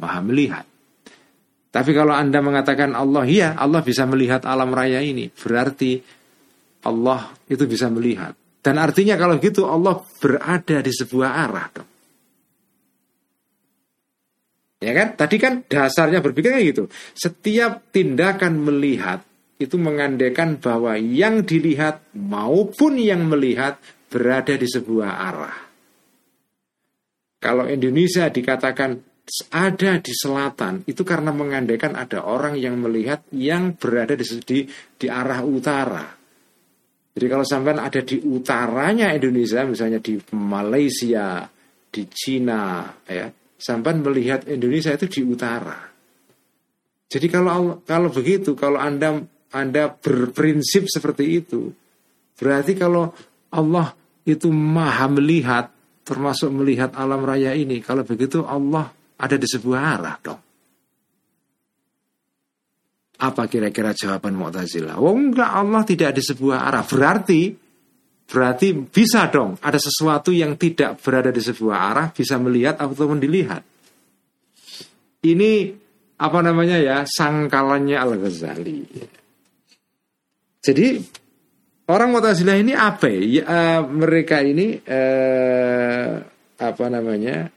[0.00, 0.64] maha melihat.
[1.68, 5.28] Tapi kalau Anda mengatakan Allah, iya Allah bisa melihat alam raya ini.
[5.28, 6.00] Berarti
[6.88, 8.32] Allah itu bisa melihat.
[8.64, 11.87] Dan artinya kalau gitu Allah berada di sebuah arah dong.
[14.78, 15.18] Ya kan?
[15.18, 16.84] Tadi kan dasarnya berpikir kayak gitu.
[17.18, 19.26] Setiap tindakan melihat
[19.58, 25.58] itu mengandaikan bahwa yang dilihat maupun yang melihat berada di sebuah arah.
[27.42, 29.02] Kalau Indonesia dikatakan
[29.52, 34.58] ada di selatan itu karena mengandaikan ada orang yang melihat yang berada di di,
[34.94, 36.06] di arah utara.
[37.18, 41.50] Jadi kalau sampai ada di utaranya Indonesia, misalnya di Malaysia,
[41.90, 43.26] di Cina, ya,
[43.58, 45.90] sampai melihat Indonesia itu di utara.
[47.10, 49.18] Jadi kalau kalau begitu, kalau anda
[49.50, 51.74] anda berprinsip seperti itu,
[52.38, 53.10] berarti kalau
[53.50, 55.72] Allah itu maha melihat,
[56.04, 60.40] termasuk melihat alam raya ini, kalau begitu Allah ada di sebuah arah dong.
[63.18, 64.94] Apa kira-kira jawaban Mu'tazilah?
[65.02, 66.86] Oh enggak, Allah tidak di sebuah arah.
[66.86, 67.50] Berarti
[68.28, 73.64] berarti bisa dong ada sesuatu yang tidak berada di sebuah arah bisa melihat ataupun dilihat.
[75.24, 75.52] Ini
[76.20, 78.80] apa namanya ya sangkalannya Al Ghazali.
[80.62, 80.86] Jadi
[81.88, 83.42] orang Mu'tazilah ini apa ya?
[83.48, 86.12] Uh, mereka ini uh,
[86.58, 87.48] apa namanya?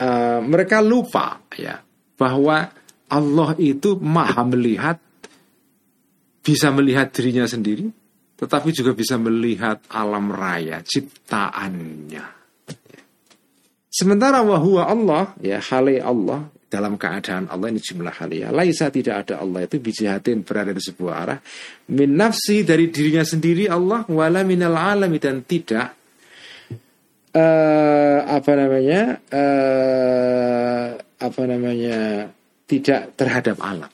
[0.00, 1.80] uh, mereka lupa ya
[2.18, 2.70] bahwa
[3.10, 4.96] Allah itu maha melihat
[6.44, 7.88] bisa melihat dirinya sendiri
[8.34, 12.26] tetapi juga bisa melihat alam raya ciptaannya.
[13.94, 18.50] Sementara wahwa Allah, ya hale Allah dalam keadaan Allah ini jumlah haliyah.
[18.50, 21.38] Laisa tidak ada Allah itu bijihatin berada di sebuah arah.
[21.94, 25.94] Min nafsi dari dirinya sendiri Allah wala minal alami dan tidak
[27.38, 32.26] uh, apa namanya uh, apa namanya
[32.66, 33.93] tidak terhadap alam.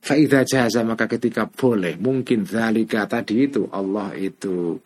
[0.00, 4.80] Faidah jaza maka ketika boleh mungkin zalika tadi itu Allah itu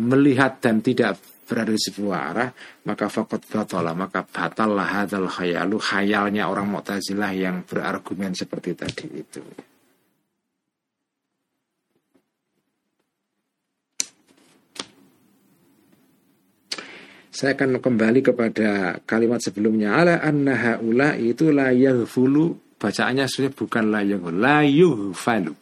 [0.00, 2.50] melihat dan tidak berada di sebuah arah
[2.88, 9.44] maka fakot batala maka batallah hadal khayalu khayalnya orang Mu'tazilah yang berargumen seperti tadi itu.
[17.34, 19.98] Saya akan kembali kepada kalimat sebelumnya.
[19.98, 25.54] Ala anna haula itu la yaghfulu bacaannya sebenarnya bukan la yaghfulu la yughfalu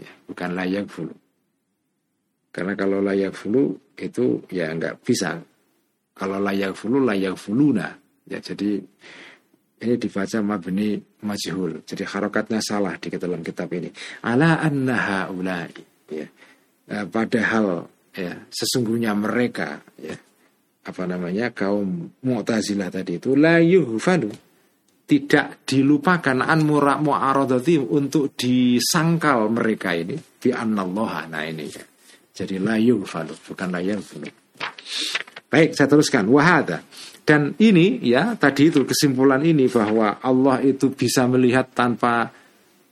[0.00, 1.12] ya, bukan la yaghfulu
[2.52, 5.40] karena kalau layak flu itu ya nggak bisa.
[6.12, 7.96] Kalau layak flu layak fuluna.
[8.28, 8.76] Ya jadi
[9.82, 11.80] ini dibaca mabni majhul.
[11.88, 13.88] Jadi harokatnya salah di dalam kitab ini.
[14.20, 15.72] Ala annaha ulai.
[16.12, 16.28] Ya.
[16.84, 20.12] E, padahal ya sesungguhnya mereka ya
[20.84, 24.28] apa namanya kaum Mu'tazilah tadi itu la yuhfalu
[25.12, 27.04] tidak dilupakan an murak
[27.84, 31.84] untuk disangkal mereka ini bi nah ini ya
[32.32, 34.28] jadi layu falu, bukan layu falu.
[35.52, 36.24] Baik, saya teruskan.
[36.32, 36.80] Wahada.
[37.22, 42.32] Dan ini ya tadi itu kesimpulan ini bahwa Allah itu bisa melihat tanpa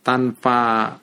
[0.07, 0.95] tanpa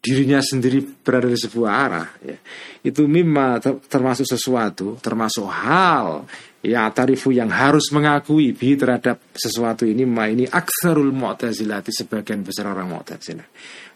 [0.00, 2.36] dirinya sendiri berada di sebuah arah ya.
[2.80, 6.24] Itu mimma termasuk sesuatu, termasuk hal
[6.64, 12.68] ya tarifu yang harus mengakui bi terhadap sesuatu ini ma ini aksarul mu'tazilati sebagian besar
[12.68, 13.48] orang mu'tazilah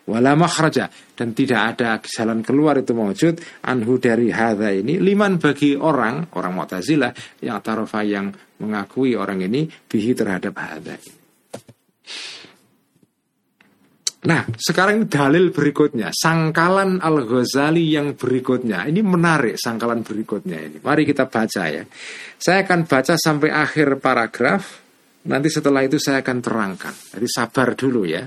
[0.04, 5.76] wala makhraja dan tidak ada jalan keluar itu mewujud anhu dari hadza ini liman bagi
[5.76, 8.28] orang orang Mu'tazilah yang tarofa yang
[8.60, 11.23] mengakui orang ini bihi terhadap hadza ini.
[14.24, 18.88] Nah, sekarang dalil berikutnya, sangkalan Al-Ghazali yang berikutnya.
[18.88, 20.80] Ini menarik sangkalan berikutnya ini.
[20.80, 21.84] Mari kita baca ya.
[22.40, 24.80] Saya akan baca sampai akhir paragraf.
[25.28, 26.94] Nanti setelah itu saya akan terangkan.
[27.16, 28.24] Jadi sabar dulu ya.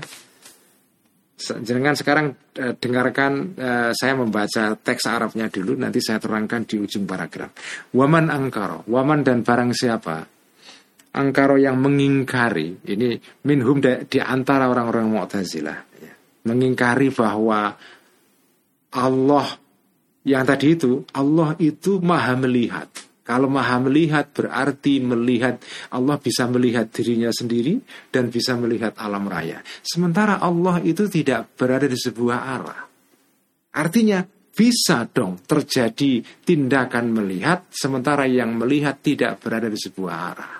[1.38, 7.06] Jangan sekarang uh, dengarkan uh, saya membaca teks Arabnya dulu nanti saya terangkan di ujung
[7.06, 7.54] paragraf.
[7.94, 10.26] Waman angkaro, waman dan barang siapa?
[11.14, 13.14] Angkaro yang mengingkari ini
[13.46, 15.87] minhum di antara orang-orang Mu'tazilah.
[16.48, 17.76] Mengingkari bahwa
[18.96, 19.46] Allah
[20.24, 22.88] yang tadi itu Allah itu maha melihat
[23.28, 25.60] kalau maha melihat berarti melihat
[25.92, 27.76] Allah bisa melihat dirinya sendiri
[28.08, 29.60] dan bisa melihat alam raya.
[29.84, 32.88] Sementara Allah itu tidak berada di sebuah arah.
[33.76, 40.56] Artinya bisa dong terjadi tindakan melihat sementara yang melihat tidak berada di sebuah arah.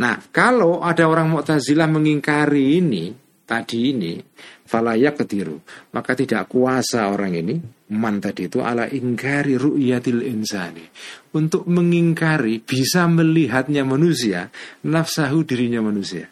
[0.00, 3.12] Nah, kalau ada orang Mu'tazilah mengingkari ini,
[3.48, 4.20] tadi ini,
[4.68, 5.56] falayak ketiru,
[5.96, 7.56] maka tidak kuasa orang ini
[7.96, 10.84] man tadi itu ala ingkari ru'yatil insani.
[11.32, 14.52] Untuk mengingkari bisa melihatnya manusia
[14.84, 16.28] nafsahu dirinya manusia.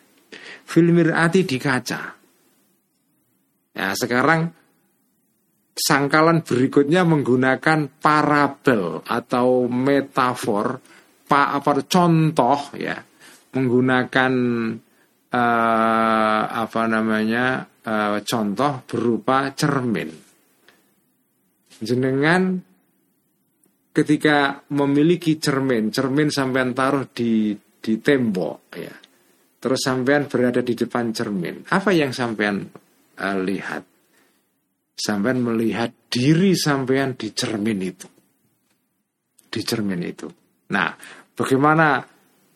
[0.66, 2.00] Filmirati di kaca.
[3.72, 4.52] Ya sekarang
[5.72, 10.80] sangkalan berikutnya menggunakan parabel atau metafor
[11.24, 13.00] pak apa contoh ya.
[13.56, 14.32] Menggunakan
[15.36, 20.08] uh, apa namanya uh, contoh berupa cermin
[21.80, 22.56] jenengan
[23.96, 28.94] ketika memiliki cermin, cermin sampean taruh di di tembok ya.
[29.56, 31.64] Terus sampean berada di depan cermin.
[31.72, 32.60] Apa yang sampean
[33.18, 33.82] uh, lihat?
[34.96, 38.08] Sampean melihat diri sampean di cermin itu.
[39.48, 40.28] Di cermin itu.
[40.72, 40.92] Nah,
[41.32, 42.04] bagaimana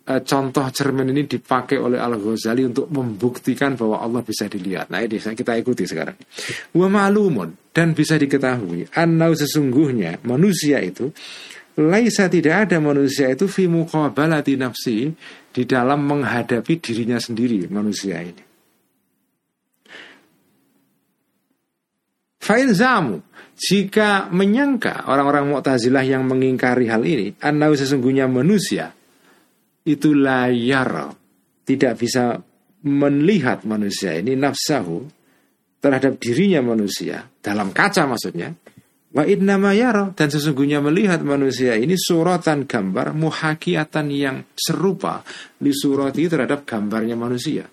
[0.01, 4.89] Eh, contoh cermin ini dipakai oleh Al Ghazali untuk membuktikan bahwa Allah bisa dilihat.
[4.89, 6.17] Nah ini kita ikuti sekarang.
[6.73, 11.13] Wa ma'lumun dan bisa diketahui annau sesungguhnya manusia itu
[11.77, 15.12] laisa tidak ada manusia itu fi muqabalati nafsi
[15.53, 18.43] di dalam menghadapi dirinya sendiri manusia ini.
[22.41, 23.20] Fa'in zamu
[23.61, 28.97] jika menyangka orang-orang Mu'tazilah yang mengingkari hal ini, annau sesungguhnya manusia
[29.85, 31.14] itu layar.
[31.64, 32.37] Tidak bisa
[32.85, 34.16] melihat manusia.
[34.16, 35.07] Ini nafsahu
[35.81, 37.24] terhadap dirinya manusia.
[37.41, 38.53] Dalam kaca maksudnya.
[39.11, 39.74] Wa innama
[40.14, 45.26] dan sesungguhnya melihat manusia ini suratan gambar muhakiatan yang serupa
[45.59, 47.66] di surati terhadap gambarnya manusia.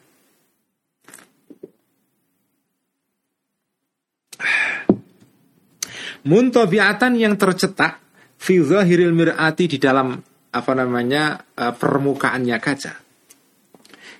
[6.25, 8.01] Muntabiatan yang tercetak
[8.41, 10.17] fi zahiril mir'ati di dalam
[10.59, 12.93] apa namanya uh, permukaannya kaca.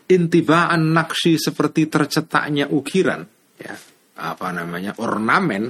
[0.08, 3.28] Intibaan naksi seperti tercetaknya ukiran
[3.60, 3.76] ya
[4.18, 5.70] apa namanya ornamen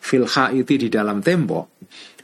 [0.00, 0.24] fil
[0.64, 1.66] di dalam tembok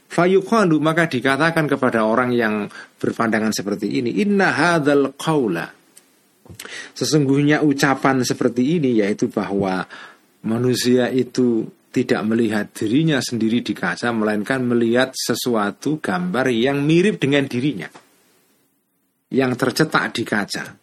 [0.09, 2.69] fayuqalu maka dikatakan kepada orang yang
[3.01, 5.69] berpandangan seperti ini inna hadzal qaula
[6.93, 9.85] sesungguhnya ucapan seperti ini yaitu bahwa
[10.45, 17.45] manusia itu tidak melihat dirinya sendiri di kaca melainkan melihat sesuatu gambar yang mirip dengan
[17.45, 17.85] dirinya
[19.33, 20.73] yang tercetak di kaca.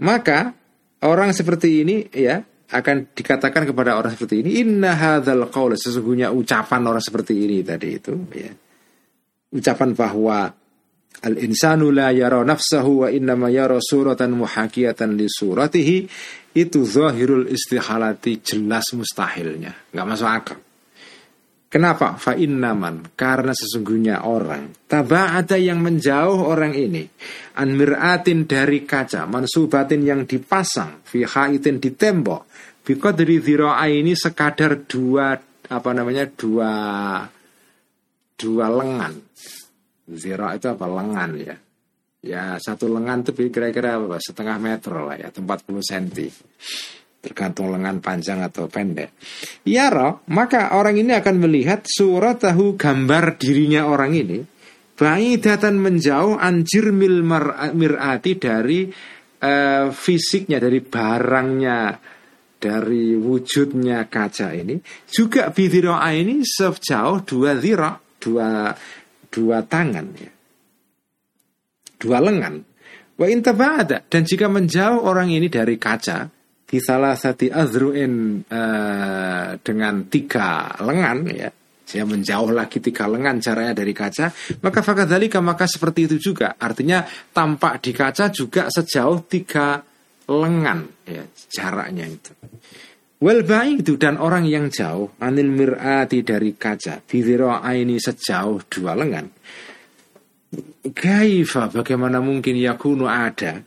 [0.00, 0.54] Maka
[1.02, 2.38] orang seperti ini ya
[2.70, 7.88] akan dikatakan kepada orang seperti ini inna hadzal qaul sesungguhnya ucapan orang seperti ini tadi
[7.98, 8.52] itu ya.
[9.50, 10.54] Ucapan bahwa
[11.20, 15.98] al insanu la yara nafsahu wa inna ma yara suratan muhakiyatan li suratihi.
[16.50, 19.94] Itu zahirul istihalati jelas mustahilnya.
[19.94, 20.58] Nggak masuk akal.
[21.70, 22.18] Kenapa?
[22.18, 24.90] Fa innaman karena sesungguhnya orang.
[24.90, 27.06] Ada yang menjauh orang ini.
[27.62, 29.30] An miratin dari kaca.
[29.30, 31.06] Mansubatin yang dipasang.
[31.06, 32.50] Fi haitin di tembok.
[32.82, 35.38] Dari dhiraa ini sekadar dua
[35.70, 36.72] apa namanya dua
[38.34, 39.14] dua lengan.
[40.14, 41.56] Zira itu apa lengan ya.
[42.20, 45.44] Ya satu lengan itu kira-kira setengah meter lah ya, 40
[45.80, 46.30] cm.
[47.20, 49.12] Tergantung lengan panjang atau pendek.
[49.64, 54.40] Ya roh, maka orang ini akan melihat surat tahu gambar dirinya orang ini.
[54.96, 57.24] Bayi datang menjauh anjir mil
[57.72, 58.88] mirati dari
[59.40, 61.78] uh, fisiknya, dari barangnya
[62.60, 64.76] dari wujudnya kaca ini
[65.08, 68.76] juga bidiroa ini sejauh dua zira dua
[69.30, 70.32] dua tangan ya.
[72.00, 72.54] Dua lengan.
[73.20, 76.32] Wa ada dan jika menjauh orang ini dari kaca
[76.64, 81.50] di salah satu azruin uh, dengan tiga lengan ya
[81.84, 84.30] saya menjauh lagi tiga lengan caranya dari kaca
[84.62, 86.54] maka fakadhalika maka seperti itu juga.
[86.56, 87.04] Artinya
[87.34, 89.82] tampak di kaca juga sejauh tiga
[90.30, 92.32] lengan ya jaraknya itu.
[93.20, 98.96] Well baik itu dan orang yang jauh anil mirati dari kaca bidiro ini sejauh dua
[98.96, 99.28] lengan.
[100.88, 103.60] Kaifa bagaimana mungkin yakunu ada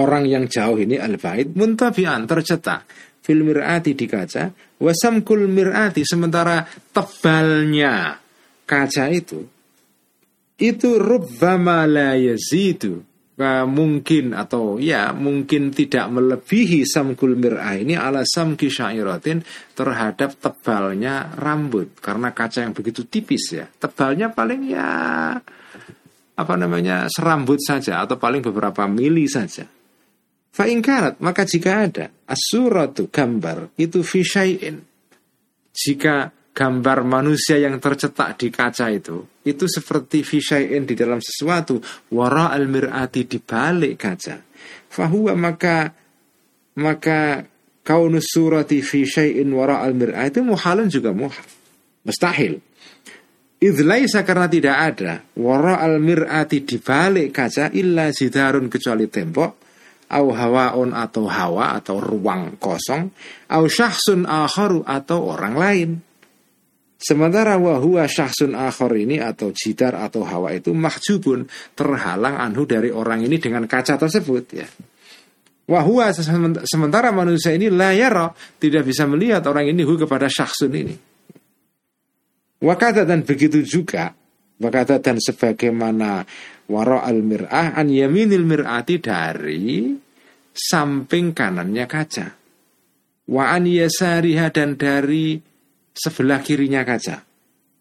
[0.00, 2.88] orang yang jauh ini al bait muntabian tercetak
[3.20, 8.16] fil mirati di kaca wasamkul mirati sementara tebalnya
[8.64, 9.44] kaca itu
[10.56, 12.16] itu rubbama la
[13.38, 19.46] mungkin atau ya mungkin tidak melebihi samkul mir'ah ini ala samki syairatin
[19.78, 22.02] terhadap tebalnya rambut.
[22.02, 23.70] Karena kaca yang begitu tipis ya.
[23.70, 24.88] Tebalnya paling ya
[26.38, 29.66] apa namanya serambut saja atau paling beberapa mili saja.
[30.50, 34.82] Fa'ingkarat maka jika ada asuratu gambar itu fisyain
[35.70, 41.78] jika gambar manusia yang tercetak di kaca itu itu seperti fisyain di dalam sesuatu
[42.10, 44.42] wara al mirati di balik kaca.
[44.90, 45.94] Fahuwa maka
[46.82, 47.46] maka
[47.86, 51.46] kaunus surati fi syai'in wara al mir'ah itu muhalun juga muhal
[52.02, 52.58] mustahil.
[53.62, 59.52] Idlaisa karena tidak ada wara al mir'ati di balik kaca illa zidarun kecuali tembok
[60.10, 63.12] au hawaun atau hawa atau ruang kosong
[63.54, 65.90] au syahsun akharu atau orang lain
[66.98, 71.46] Sementara wahua syahsun akhor ini atau jidar atau hawa itu mahjubun
[71.78, 74.66] terhalang anhu dari orang ini dengan kaca tersebut ya.
[75.68, 76.10] Wahua
[76.66, 80.96] sementara manusia ini layar tidak bisa melihat orang ini hu kepada syahsun ini.
[82.58, 84.10] Wakata dan begitu juga
[84.58, 86.26] Wakata dan sebagaimana
[86.66, 89.94] wara al mir'ah an yaminil mir'ati dari
[90.50, 92.26] samping kanannya kaca.
[93.30, 95.38] Wa an yasariha dan dari
[95.98, 97.26] sebelah kirinya kaca,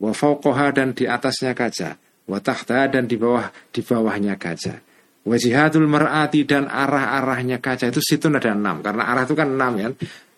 [0.02, 1.96] wa fauqaha dan di atasnya kaca,
[2.26, 4.82] wa tahta dan di bawah di bawahnya kaca.
[5.28, 7.92] Wajihatul mar'ati dan arah-arahnya kaca.
[7.92, 8.80] Itu situ ada enam.
[8.80, 9.90] Karena arah itu kan enam ya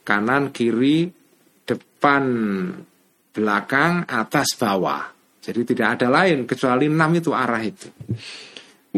[0.01, 1.05] kanan kiri
[1.61, 2.23] depan
[3.29, 5.13] belakang atas bawah.
[5.39, 7.87] Jadi tidak ada lain kecuali enam itu arah itu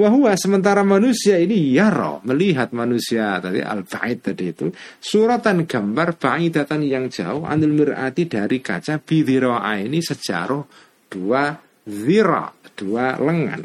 [0.02, 6.82] Wahua sementara manusia ini yaro melihat manusia tadi al ba'id tadi itu suratan gambar ba'idatan
[6.82, 10.66] yang jauh anil mirati dari kaca bidhiro'a ini sejaruh
[11.06, 11.54] dua
[11.86, 13.62] zira dua lengan.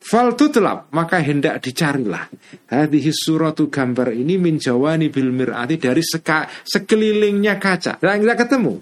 [0.00, 2.24] Fal tutlab maka hendak dicarilah
[2.72, 8.80] hadhihi suratu gambar ini menjawani bil mirati dari seka, sekelilingnya kaca dan tidak ketemu.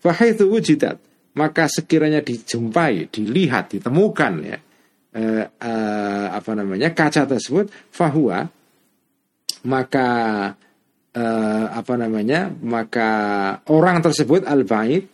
[0.00, 0.96] Fahaitu wujidat
[1.36, 4.56] maka sekiranya dijumpai, dilihat, ditemukan ya
[5.16, 8.44] eh, eh, apa namanya kaca tersebut fahuwa
[9.66, 10.08] maka
[11.16, 13.10] uh, apa namanya maka
[13.72, 15.10] orang tersebut al bait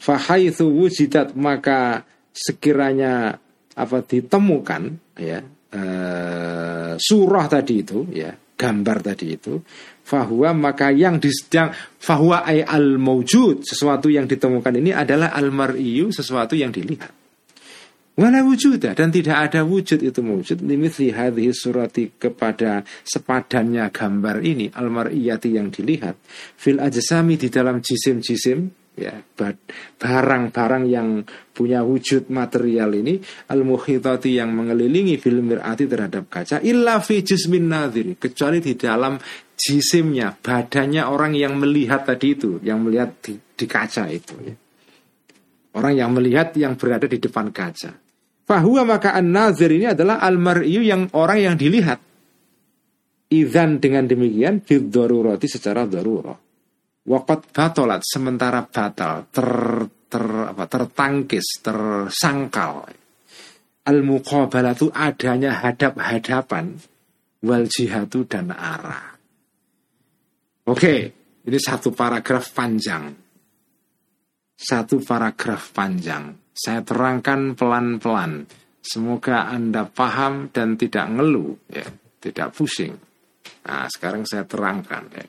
[0.00, 2.02] fahaitsu wujidat maka
[2.34, 3.38] sekiranya
[3.74, 4.82] apa ditemukan
[5.22, 5.38] ya
[5.76, 9.62] uh, surah tadi itu ya gambar tadi itu
[10.04, 16.10] fahuwa maka yang disedang fahuwa ay al maujud sesuatu yang ditemukan ini adalah al mar'iyu
[16.10, 17.23] sesuatu yang dilihat
[18.14, 24.70] wala wujud dan tidak ada wujud itu wujud limithli hadhihi surati kepada sepadannya gambar ini
[24.70, 26.14] al mar'iyati yang dilihat.
[26.54, 29.10] Fil ajsami di dalam jisim-jisim ya
[29.98, 33.18] barang-barang yang punya wujud material ini
[33.50, 39.18] al muhitati yang mengelilingi film mirati terhadap kaca illa fi jismin nadhiri kecuali di dalam
[39.58, 44.54] jisimnya badannya orang yang melihat tadi itu yang melihat di, di kaca itu ya.
[45.74, 48.03] orang yang melihat yang berada di depan kaca
[48.44, 52.00] fahuwa maka an nazir ini adalah al yang orang yang dilihat
[53.34, 54.94] Izan dengan demikian bid
[55.48, 56.38] secara darurat
[57.04, 59.48] Wakat batolat sementara batal ter,
[60.08, 62.88] ter apa, tertangkis tersangkal
[63.84, 66.80] al muqabalatu adanya hadap-hadapan
[67.44, 69.12] wal jihadu dan arah.
[70.64, 70.94] Oke,
[71.44, 73.12] ini satu paragraf panjang.
[74.56, 76.43] Satu paragraf panjang.
[76.54, 78.46] Saya terangkan pelan-pelan.
[78.78, 81.88] Semoga Anda paham dan tidak ngeluh, ya,
[82.22, 82.94] tidak pusing.
[83.64, 85.02] Nah, sekarang saya terangkan.
[85.10, 85.26] Ya.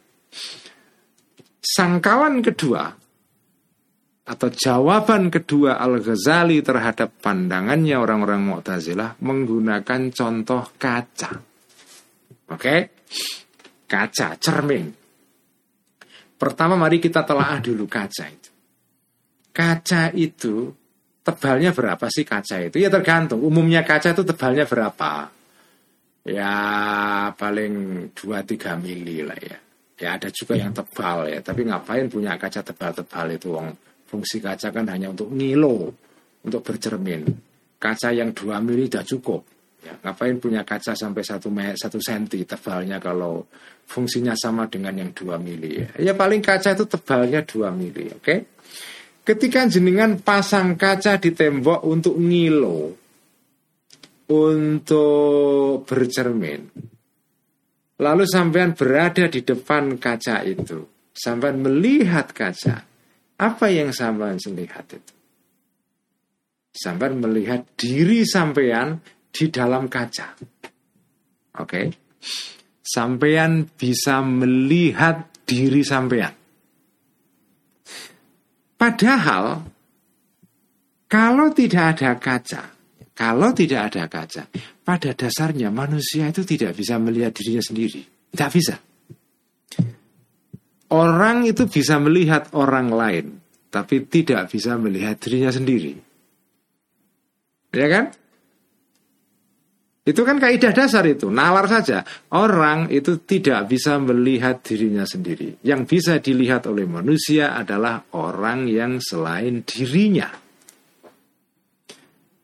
[1.66, 2.94] Sangkalan kedua
[4.26, 11.32] atau jawaban kedua Al-Ghazali terhadap pandangannya orang-orang Mu'tazilah menggunakan contoh kaca.
[12.50, 12.76] Oke?
[13.86, 14.90] Kaca, cermin.
[16.36, 18.52] Pertama mari kita telah dulu kaca itu.
[19.56, 20.74] Kaca itu
[21.26, 22.78] tebalnya berapa sih kaca itu?
[22.78, 23.42] Ya tergantung.
[23.42, 25.34] Umumnya kaca itu tebalnya berapa?
[26.26, 26.54] Ya
[27.34, 27.74] paling
[28.14, 29.58] 2-3 mili lah ya.
[29.96, 33.72] Ya ada juga yang tebal ya, tapi ngapain punya kaca tebal-tebal itu wong
[34.04, 35.96] fungsi kaca kan hanya untuk ngilo,
[36.44, 37.24] untuk bercermin.
[37.80, 39.42] Kaca yang 2 mili sudah cukup.
[39.86, 41.48] Ya, ngapain punya kaca sampai satu
[41.78, 43.46] satu senti tebalnya kalau
[43.86, 46.12] fungsinya sama dengan yang 2 mili ya.
[46.12, 48.20] Ya paling kaca itu tebalnya 2 mili, oke?
[48.20, 48.40] Okay?
[49.26, 52.94] Ketika jenengan pasang kaca di tembok untuk ngilo,
[54.30, 56.62] untuk bercermin,
[57.96, 60.84] Lalu sampean berada di depan kaca itu.
[61.16, 62.84] Sampean melihat kaca.
[63.40, 65.14] Apa yang sampean lihat itu?
[66.76, 69.00] Sampean melihat diri sampean
[69.32, 70.36] di dalam kaca.
[71.56, 71.64] Oke.
[71.64, 71.86] Okay?
[72.84, 76.36] Sampean bisa melihat diri sampean.
[78.76, 79.64] Padahal
[81.08, 82.62] kalau tidak ada kaca,
[83.16, 84.44] kalau tidak ada kaca,
[84.84, 88.02] pada dasarnya manusia itu tidak bisa melihat dirinya sendiri.
[88.36, 88.76] Tidak bisa.
[90.92, 93.26] Orang itu bisa melihat orang lain,
[93.72, 95.94] tapi tidak bisa melihat dirinya sendiri.
[97.72, 98.06] Ya kan?
[100.06, 102.06] Itu kan kaidah dasar itu, nalar saja.
[102.30, 105.58] Orang itu tidak bisa melihat dirinya sendiri.
[105.66, 110.30] Yang bisa dilihat oleh manusia adalah orang yang selain dirinya.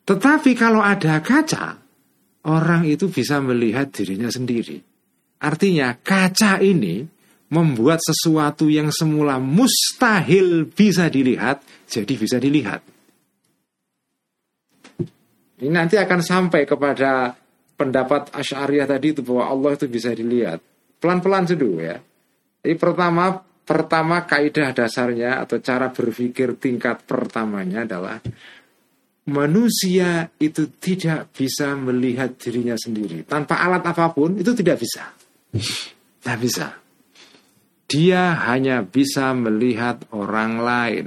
[0.01, 1.77] Tetapi kalau ada kaca,
[2.49, 4.81] orang itu bisa melihat dirinya sendiri.
[5.45, 7.05] Artinya kaca ini
[7.53, 12.81] membuat sesuatu yang semula mustahil bisa dilihat, jadi bisa dilihat.
[15.61, 17.37] Ini nanti akan sampai kepada
[17.81, 20.61] pendapat Asy'ariyah tadi itu bahwa Allah itu bisa dilihat.
[21.01, 21.97] Pelan-pelan dulu ya.
[22.61, 28.21] Jadi pertama pertama kaidah dasarnya atau cara berpikir tingkat pertamanya adalah
[29.25, 33.25] manusia itu tidak bisa melihat dirinya sendiri.
[33.25, 35.09] Tanpa alat apa pun itu tidak bisa.
[36.21, 36.77] Tidak bisa.
[37.89, 41.05] Dia hanya bisa melihat orang lain.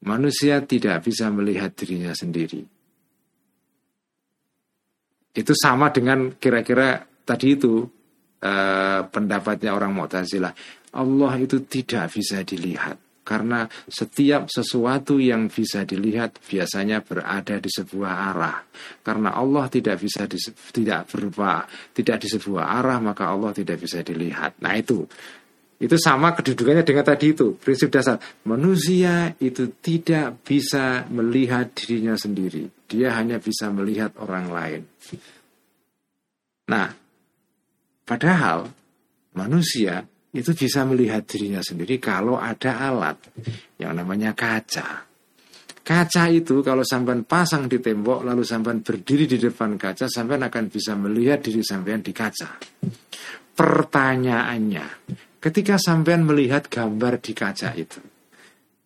[0.00, 2.71] Manusia tidak bisa melihat dirinya sendiri
[5.32, 7.84] itu sama dengan kira-kira tadi itu
[8.40, 10.52] eh, pendapatnya orang Mu'tazilah
[10.92, 18.34] Allah itu tidak bisa dilihat karena setiap sesuatu yang bisa dilihat biasanya berada di sebuah
[18.34, 18.58] arah.
[18.98, 20.42] Karena Allah tidak bisa di,
[20.74, 21.62] tidak berupa
[21.94, 24.58] tidak di sebuah arah maka Allah tidak bisa dilihat.
[24.58, 25.06] Nah itu
[25.82, 28.14] itu sama kedudukannya dengan tadi itu prinsip dasar
[28.46, 32.70] manusia itu tidak bisa melihat dirinya sendiri.
[32.86, 34.82] Dia hanya bisa melihat orang lain.
[36.70, 36.86] Nah,
[38.06, 38.70] padahal
[39.34, 43.18] manusia itu bisa melihat dirinya sendiri kalau ada alat
[43.82, 45.10] yang namanya kaca.
[45.82, 50.70] Kaca itu kalau sampean pasang di tembok lalu sampean berdiri di depan kaca sampean akan
[50.70, 52.54] bisa melihat diri sampean di kaca.
[53.52, 54.86] pertanyaannya,
[55.42, 57.98] ketika sampean melihat gambar di kaca itu,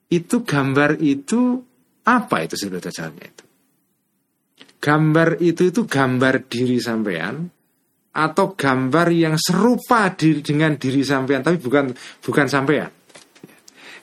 [0.09, 1.61] itu gambar itu
[2.09, 3.45] apa itu sebetulnya itu?
[4.81, 7.51] Gambar itu itu gambar diri sampean
[8.17, 11.93] atau gambar yang serupa diri dengan diri sampean tapi bukan
[12.25, 12.89] bukan sampean.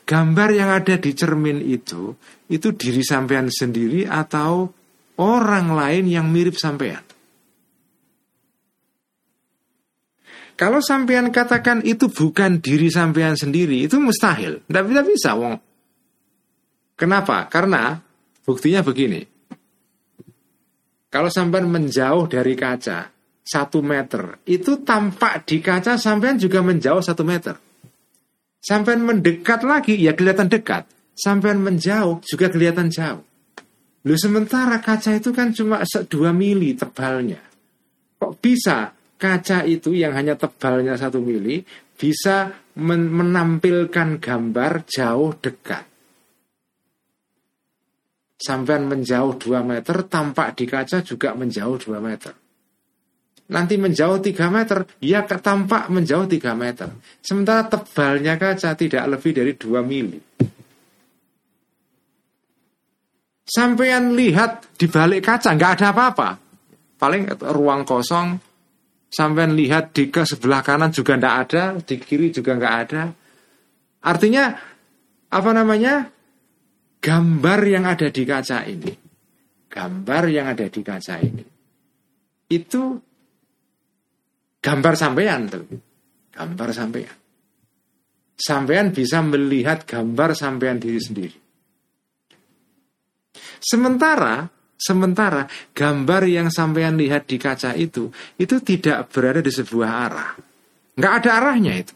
[0.04, 2.14] Gambar yang ada di cermin itu
[2.52, 4.68] itu diri sampean sendiri atau
[5.18, 7.13] orang lain yang mirip sampean.
[10.54, 14.62] Kalau sampean katakan itu bukan diri sampean sendiri, itu mustahil.
[14.64, 15.58] Tidak bisa bisa, wong.
[16.94, 17.50] Kenapa?
[17.50, 17.98] Karena
[18.46, 19.26] buktinya begini.
[21.10, 23.10] Kalau sampean menjauh dari kaca
[23.44, 27.58] satu meter, itu tampak di kaca sampean juga menjauh satu meter.
[28.64, 30.88] Sampean mendekat lagi, ya kelihatan dekat.
[31.14, 33.22] Sampean menjauh juga kelihatan jauh.
[34.04, 37.44] Lu sementara kaca itu kan cuma 2 mili tebalnya.
[38.20, 45.94] Kok bisa kaca itu yang hanya tebalnya satu mili bisa men menampilkan gambar jauh dekat?
[48.44, 52.34] sampean menjauh 2 meter, tampak di kaca juga menjauh 2 meter.
[53.56, 56.92] Nanti menjauh 3 meter, ya tampak menjauh 3 meter.
[57.24, 60.20] Sementara tebalnya kaca tidak lebih dari 2 mili.
[63.44, 66.30] Sampean lihat di balik kaca nggak ada apa-apa.
[67.00, 68.53] Paling ruang kosong.
[69.14, 73.14] Sampean lihat di ke sebelah kanan juga nggak ada, di kiri juga nggak ada.
[74.02, 74.58] Artinya
[75.30, 76.10] apa namanya?
[77.04, 78.96] gambar yang ada di kaca ini,
[79.68, 81.44] gambar yang ada di kaca ini,
[82.48, 82.96] itu
[84.64, 85.68] gambar sampean tuh,
[86.32, 87.18] gambar sampean.
[88.40, 91.38] Sampean bisa melihat gambar sampean diri sendiri.
[93.60, 94.48] Sementara
[94.84, 100.32] sementara gambar yang sampean lihat di kaca itu itu tidak berada di sebuah arah.
[101.00, 101.96] Nggak ada arahnya itu.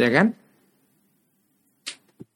[0.00, 0.32] Ya kan?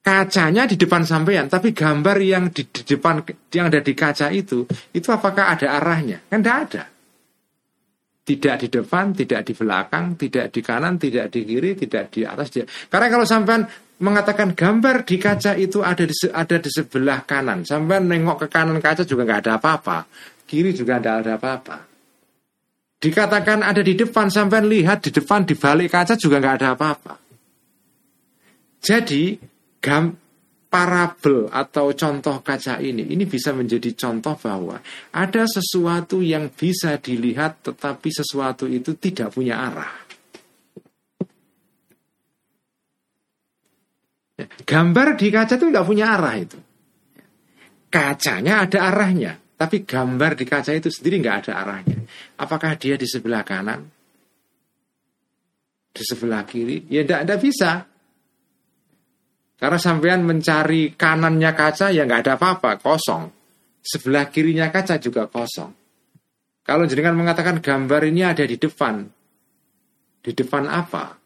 [0.05, 3.25] kacanya di depan sampean, tapi gambar yang di, di depan
[3.57, 6.21] yang ada di kaca itu, itu apakah ada arahnya?
[6.29, 6.83] Kan tidak ada.
[8.25, 12.53] Tidak di depan, tidak di belakang, tidak di kanan, tidak di kiri, tidak di atas.
[12.89, 13.65] Karena kalau sampean
[14.03, 18.83] mengatakan gambar di kaca itu ada di ada di sebelah kanan, sampean nengok ke kanan
[18.83, 20.09] kaca juga nggak ada apa-apa,
[20.49, 21.77] kiri juga tidak ada apa-apa.
[22.99, 27.15] Dikatakan ada di depan, sampean lihat di depan di balik kaca juga nggak ada apa-apa.
[28.85, 29.39] Jadi
[29.81, 30.13] gam
[30.75, 34.83] parabel atau contoh kaca ini ini bisa menjadi contoh bahwa
[35.15, 40.04] ada sesuatu yang bisa dilihat tetapi sesuatu itu tidak punya arah.
[44.43, 46.59] Gambar di kaca itu tidak punya arah itu.
[47.87, 51.99] Kacanya ada arahnya, tapi gambar di kaca itu sendiri nggak ada arahnya.
[52.43, 53.87] Apakah dia di sebelah kanan,
[55.95, 56.91] di sebelah kiri?
[56.91, 57.87] Ya tidak bisa.
[59.55, 63.31] Karena sampean mencari kanannya kaca ya nggak ada apa-apa, kosong.
[63.79, 65.71] Sebelah kirinya kaca juga kosong.
[66.65, 69.05] Kalau jenengan mengatakan gambar ini ada di depan,
[70.25, 71.24] di depan apa?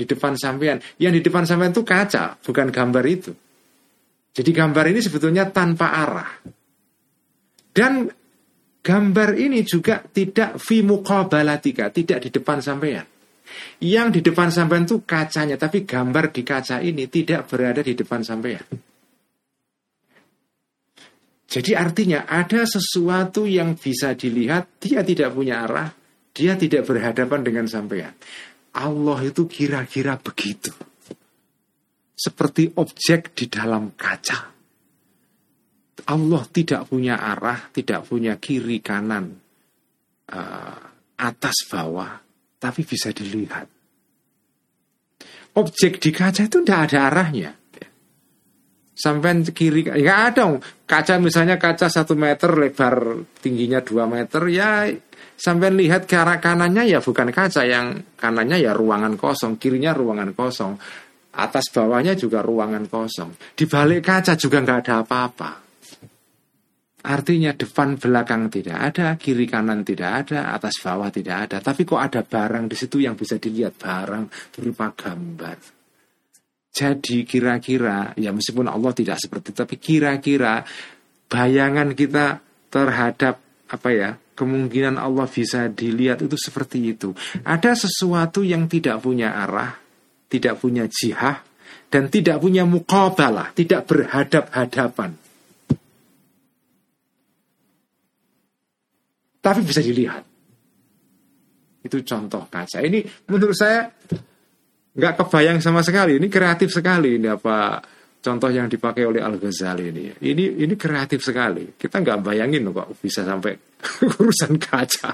[0.00, 0.80] Di depan sampean.
[0.96, 3.36] Yang di depan sampean itu kaca, bukan gambar itu.
[4.32, 6.30] Jadi gambar ini sebetulnya tanpa arah.
[7.68, 8.08] Dan
[8.80, 13.04] gambar ini juga tidak fi muqabalatika, tidak di depan sampean.
[13.84, 18.24] Yang di depan sampean itu kacanya, tapi gambar di kaca ini tidak berada di depan
[18.24, 18.64] sampean.
[21.50, 25.90] Jadi artinya ada sesuatu yang bisa dilihat, dia tidak punya arah,
[26.30, 28.14] dia tidak berhadapan dengan sampean.
[28.76, 30.70] Allah itu kira-kira begitu.
[32.14, 34.38] Seperti objek di dalam kaca.
[36.00, 39.40] Allah tidak punya arah, tidak punya kiri kanan,
[40.32, 40.80] uh,
[41.16, 42.20] atas bawah
[42.60, 43.66] tapi bisa dilihat.
[45.56, 47.50] Objek di kaca itu tidak ada arahnya.
[49.00, 50.60] Sampai kiri, nggak ada.
[50.84, 54.92] Kaca misalnya kaca satu meter lebar tingginya dua meter, ya
[55.40, 60.36] sampai lihat ke arah kanannya ya bukan kaca yang kanannya ya ruangan kosong, kirinya ruangan
[60.36, 60.76] kosong,
[61.32, 63.56] atas bawahnya juga ruangan kosong.
[63.56, 65.50] Di balik kaca juga nggak ada apa-apa.
[67.00, 71.56] Artinya depan belakang tidak ada, kiri kanan tidak ada, atas bawah tidak ada.
[71.64, 75.56] Tapi kok ada barang di situ yang bisa dilihat barang berupa gambar.
[76.70, 80.60] Jadi kira-kira ya meskipun Allah tidak seperti itu, tapi kira-kira
[81.32, 83.40] bayangan kita terhadap
[83.72, 84.10] apa ya
[84.40, 87.12] kemungkinan Allah bisa dilihat itu seperti itu.
[87.44, 89.76] Ada sesuatu yang tidak punya arah,
[90.32, 91.44] tidak punya jihah,
[91.92, 95.20] dan tidak punya mukabalah, tidak berhadap-hadapan.
[99.40, 100.22] tapi bisa dilihat.
[101.80, 102.84] Itu contoh kaca.
[102.84, 103.00] Ini
[103.32, 103.88] menurut saya
[104.92, 106.20] nggak kebayang sama sekali.
[106.20, 107.80] Ini kreatif sekali ini apa
[108.20, 110.04] contoh yang dipakai oleh Al Ghazali ini.
[110.12, 111.74] Ini ini kreatif sekali.
[111.74, 113.56] Kita nggak bayangin loh kok bisa sampai
[114.20, 115.10] urusan kaca.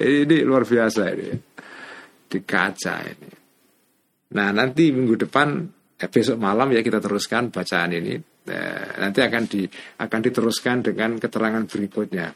[0.00, 1.28] ini luar biasa ini.
[2.24, 3.30] Di kaca ini.
[4.34, 5.48] Nah nanti minggu depan
[6.00, 8.16] eh, besok malam ya kita teruskan bacaan ini.
[8.44, 9.62] Eh, nanti akan di
[10.00, 12.28] akan diteruskan dengan keterangan berikutnya.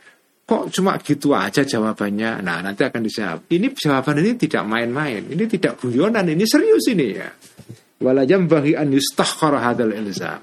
[0.48, 2.40] Kok cuma gitu aja jawabannya?
[2.40, 3.52] Nah nanti akan dijawab.
[3.52, 5.28] Ini jawaban ini tidak main-main.
[5.28, 6.24] Ini tidak guyonan.
[6.24, 7.28] Ini serius ini ya.
[7.98, 10.38] Walajam bagi an yustahkar hadal ilzam.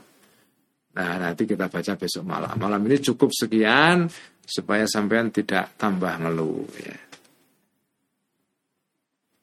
[0.96, 2.56] Nah nanti kita baca besok malam.
[2.56, 4.08] Malam ini cukup sekian
[4.44, 6.98] supaya sampean tidak tambah ngeluh ya.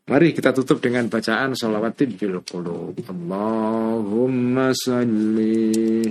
[0.02, 3.00] Mari kita tutup dengan bacaan salawatin bil qulub.
[3.06, 6.10] Allahumma salli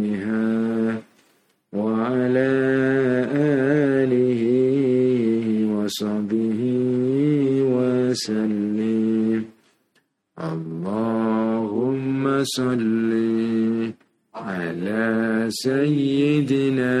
[12.41, 13.93] وصلي
[14.35, 17.00] على سيدنا